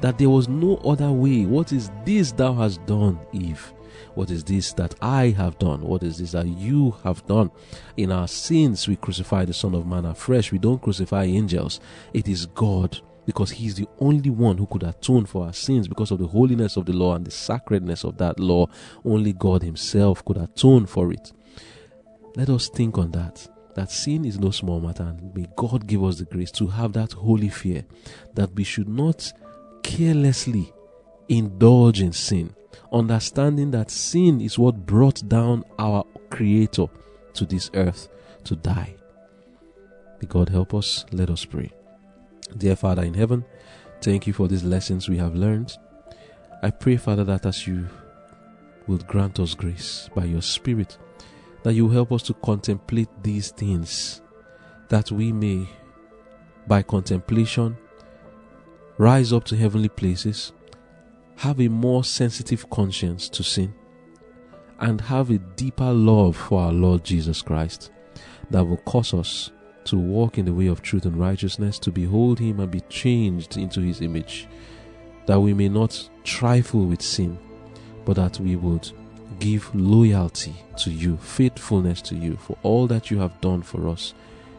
That 0.00 0.16
there 0.16 0.30
was 0.30 0.48
no 0.48 0.76
other 0.78 1.10
way. 1.10 1.44
What 1.44 1.72
is 1.72 1.90
this 2.04 2.32
thou 2.32 2.54
hast 2.54 2.84
done, 2.86 3.18
Eve? 3.32 3.72
What 4.14 4.30
is 4.30 4.44
this 4.44 4.72
that 4.74 4.94
I 5.02 5.30
have 5.30 5.58
done? 5.58 5.82
What 5.82 6.02
is 6.02 6.18
this 6.18 6.32
that 6.32 6.46
you 6.46 6.92
have 7.02 7.26
done? 7.26 7.50
In 7.96 8.12
our 8.12 8.28
sins, 8.28 8.86
we 8.86 8.96
crucify 8.96 9.44
the 9.44 9.52
Son 9.52 9.74
of 9.74 9.86
Man 9.86 10.04
afresh. 10.04 10.52
We 10.52 10.58
don't 10.58 10.80
crucify 10.80 11.24
angels. 11.24 11.80
It 12.12 12.28
is 12.28 12.46
God 12.46 13.00
because 13.28 13.50
he 13.50 13.66
is 13.66 13.74
the 13.74 13.86
only 13.98 14.30
one 14.30 14.56
who 14.56 14.64
could 14.64 14.82
atone 14.82 15.26
for 15.26 15.44
our 15.44 15.52
sins 15.52 15.86
because 15.86 16.10
of 16.10 16.18
the 16.18 16.26
holiness 16.26 16.78
of 16.78 16.86
the 16.86 16.94
law 16.94 17.14
and 17.14 17.26
the 17.26 17.30
sacredness 17.30 18.02
of 18.02 18.16
that 18.16 18.40
law. 18.40 18.66
Only 19.04 19.34
God 19.34 19.62
Himself 19.62 20.24
could 20.24 20.38
atone 20.38 20.86
for 20.86 21.12
it. 21.12 21.30
Let 22.36 22.48
us 22.48 22.70
think 22.70 22.96
on 22.96 23.10
that. 23.10 23.46
That 23.74 23.90
sin 23.90 24.24
is 24.24 24.40
no 24.40 24.50
small 24.50 24.80
matter, 24.80 25.02
and 25.02 25.34
may 25.34 25.46
God 25.56 25.86
give 25.86 26.02
us 26.04 26.16
the 26.16 26.24
grace 26.24 26.50
to 26.52 26.68
have 26.68 26.94
that 26.94 27.12
holy 27.12 27.50
fear 27.50 27.84
that 28.32 28.54
we 28.54 28.64
should 28.64 28.88
not 28.88 29.30
carelessly 29.82 30.72
indulge 31.28 32.00
in 32.00 32.14
sin, 32.14 32.54
understanding 32.90 33.72
that 33.72 33.90
sin 33.90 34.40
is 34.40 34.58
what 34.58 34.86
brought 34.86 35.28
down 35.28 35.64
our 35.78 36.02
Creator 36.30 36.86
to 37.34 37.44
this 37.44 37.70
earth 37.74 38.08
to 38.44 38.56
die. 38.56 38.94
May 40.18 40.28
God 40.28 40.48
help 40.48 40.72
us. 40.72 41.04
Let 41.12 41.28
us 41.28 41.44
pray. 41.44 41.70
Dear 42.56 42.76
Father 42.76 43.02
in 43.02 43.14
heaven, 43.14 43.44
thank 44.00 44.26
you 44.26 44.32
for 44.32 44.48
these 44.48 44.64
lessons 44.64 45.08
we 45.08 45.18
have 45.18 45.34
learned. 45.34 45.76
I 46.62 46.70
pray, 46.70 46.96
Father, 46.96 47.24
that 47.24 47.46
as 47.46 47.66
you 47.66 47.88
will 48.86 48.98
grant 48.98 49.38
us 49.38 49.54
grace 49.54 50.08
by 50.14 50.24
your 50.24 50.42
Spirit, 50.42 50.98
that 51.62 51.74
you 51.74 51.88
help 51.90 52.10
us 52.10 52.22
to 52.24 52.34
contemplate 52.34 53.08
these 53.22 53.50
things, 53.50 54.22
that 54.88 55.12
we 55.12 55.30
may, 55.30 55.68
by 56.66 56.82
contemplation, 56.82 57.76
rise 58.96 59.32
up 59.32 59.44
to 59.44 59.56
heavenly 59.56 59.90
places, 59.90 60.52
have 61.36 61.60
a 61.60 61.68
more 61.68 62.02
sensitive 62.02 62.68
conscience 62.70 63.28
to 63.28 63.44
sin, 63.44 63.72
and 64.80 65.00
have 65.02 65.30
a 65.30 65.38
deeper 65.38 65.92
love 65.92 66.36
for 66.36 66.62
our 66.62 66.72
Lord 66.72 67.04
Jesus 67.04 67.42
Christ 67.42 67.90
that 68.50 68.64
will 68.64 68.78
cause 68.78 69.12
us 69.12 69.50
to 69.88 69.98
walk 69.98 70.38
in 70.38 70.44
the 70.44 70.52
way 70.52 70.66
of 70.66 70.82
truth 70.82 71.04
and 71.04 71.16
righteousness, 71.16 71.78
to 71.78 71.90
behold 71.90 72.38
Him 72.38 72.60
and 72.60 72.70
be 72.70 72.80
changed 72.82 73.56
into 73.56 73.80
His 73.80 74.00
image, 74.00 74.46
that 75.26 75.40
we 75.40 75.54
may 75.54 75.68
not 75.68 76.08
trifle 76.24 76.86
with 76.86 77.02
sin, 77.02 77.38
but 78.04 78.16
that 78.16 78.38
we 78.38 78.56
would 78.56 78.90
give 79.38 79.74
loyalty 79.74 80.54
to 80.78 80.90
you, 80.90 81.16
faithfulness 81.18 82.02
to 82.02 82.14
you 82.14 82.36
for 82.36 82.56
all 82.62 82.86
that 82.86 83.10
you 83.10 83.18
have 83.18 83.40
done 83.40 83.62
for 83.62 83.88
us 83.88 84.14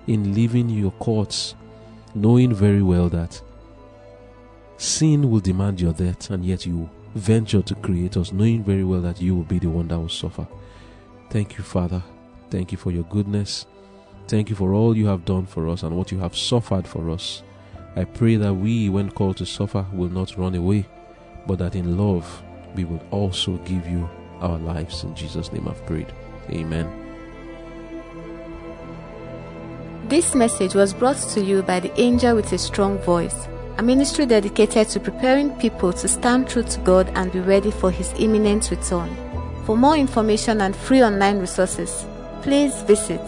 in 0.08 0.34
leaving 0.34 0.70
your 0.70 0.92
courts, 0.92 1.56
knowing 2.16 2.54
very 2.54 2.82
well 2.82 3.10
that 3.10 3.42
sin 4.78 5.30
will 5.30 5.40
demand 5.40 5.80
your 5.80 5.94
death, 5.94 6.30
and 6.32 6.44
yet 6.44 6.66
you 6.66 6.90
venture 7.16 7.62
to 7.62 7.76
create 7.76 8.18
us, 8.18 8.32
knowing 8.32 8.64
very 8.64 8.84
well 8.84 9.02
that 9.02 9.22
you 9.22 9.36
will 9.36 9.44
be 9.44 9.60
the 9.60 9.70
one 9.70 9.88
that 9.88 10.00
will 10.00 10.10
suffer. 10.10 10.48
Thank 11.30 11.58
you, 11.58 11.64
Father. 11.64 12.02
Thank 12.50 12.72
you 12.72 12.78
for 12.78 12.92
your 12.92 13.04
goodness. 13.04 13.68
Thank 14.30 14.52
you 14.52 14.56
for 14.56 14.76
all 14.76 14.96
you 14.96 15.08
have 15.08 15.26
done 15.26 15.48
for 15.48 15.68
us 15.68 15.82
and 15.82 15.98
what 15.98 16.12
you 16.12 16.20
have 16.20 16.38
suffered 16.38 16.88
for 16.88 17.10
us. 17.10 17.42
I 17.96 18.04
pray 18.04 18.36
that 18.36 18.54
we, 18.54 18.88
when 18.88 19.10
called 19.10 19.38
to 19.38 19.46
suffer, 19.48 19.84
will 19.92 20.10
not 20.10 20.38
run 20.38 20.54
away, 20.54 20.86
but 21.48 21.58
that 21.58 21.74
in 21.74 21.98
love 21.98 22.44
we 22.76 22.84
will 22.84 23.02
also 23.10 23.58
give 23.66 23.88
you 23.88 24.08
our 24.40 24.60
lives. 24.60 25.04
In 25.04 25.16
Jesus' 25.16 25.52
name 25.52 25.68
I've 25.68 25.84
prayed. 25.88 26.14
Amen. 26.52 26.88
This 30.08 30.36
message 30.36 30.76
was 30.76 30.94
brought 30.94 31.18
to 31.34 31.44
you 31.44 31.64
by 31.64 31.80
the 31.80 32.00
Angel 32.00 32.36
with 32.36 32.54
a 32.54 32.60
Strong 32.60 33.00
Voice, 33.00 33.48
a 33.80 33.82
ministry 33.82 34.28
dedicated 34.28 34.90
to 34.90 35.00
preparing 35.00 35.50
people 35.58 35.92
to 35.92 36.08
stand 36.08 36.48
true 36.48 36.62
to 36.62 36.80
God 36.82 37.12
and 37.16 37.32
be 37.32 37.40
ready 37.40 37.72
for 37.72 37.90
His 37.90 38.14
imminent 38.20 38.70
return. 38.70 39.10
For 39.66 39.76
more 39.76 39.98
information 39.98 40.62
and 40.62 40.76
free 40.76 41.02
online 41.02 41.40
resources, 41.40 42.06
please 42.44 42.80
visit 42.84 43.22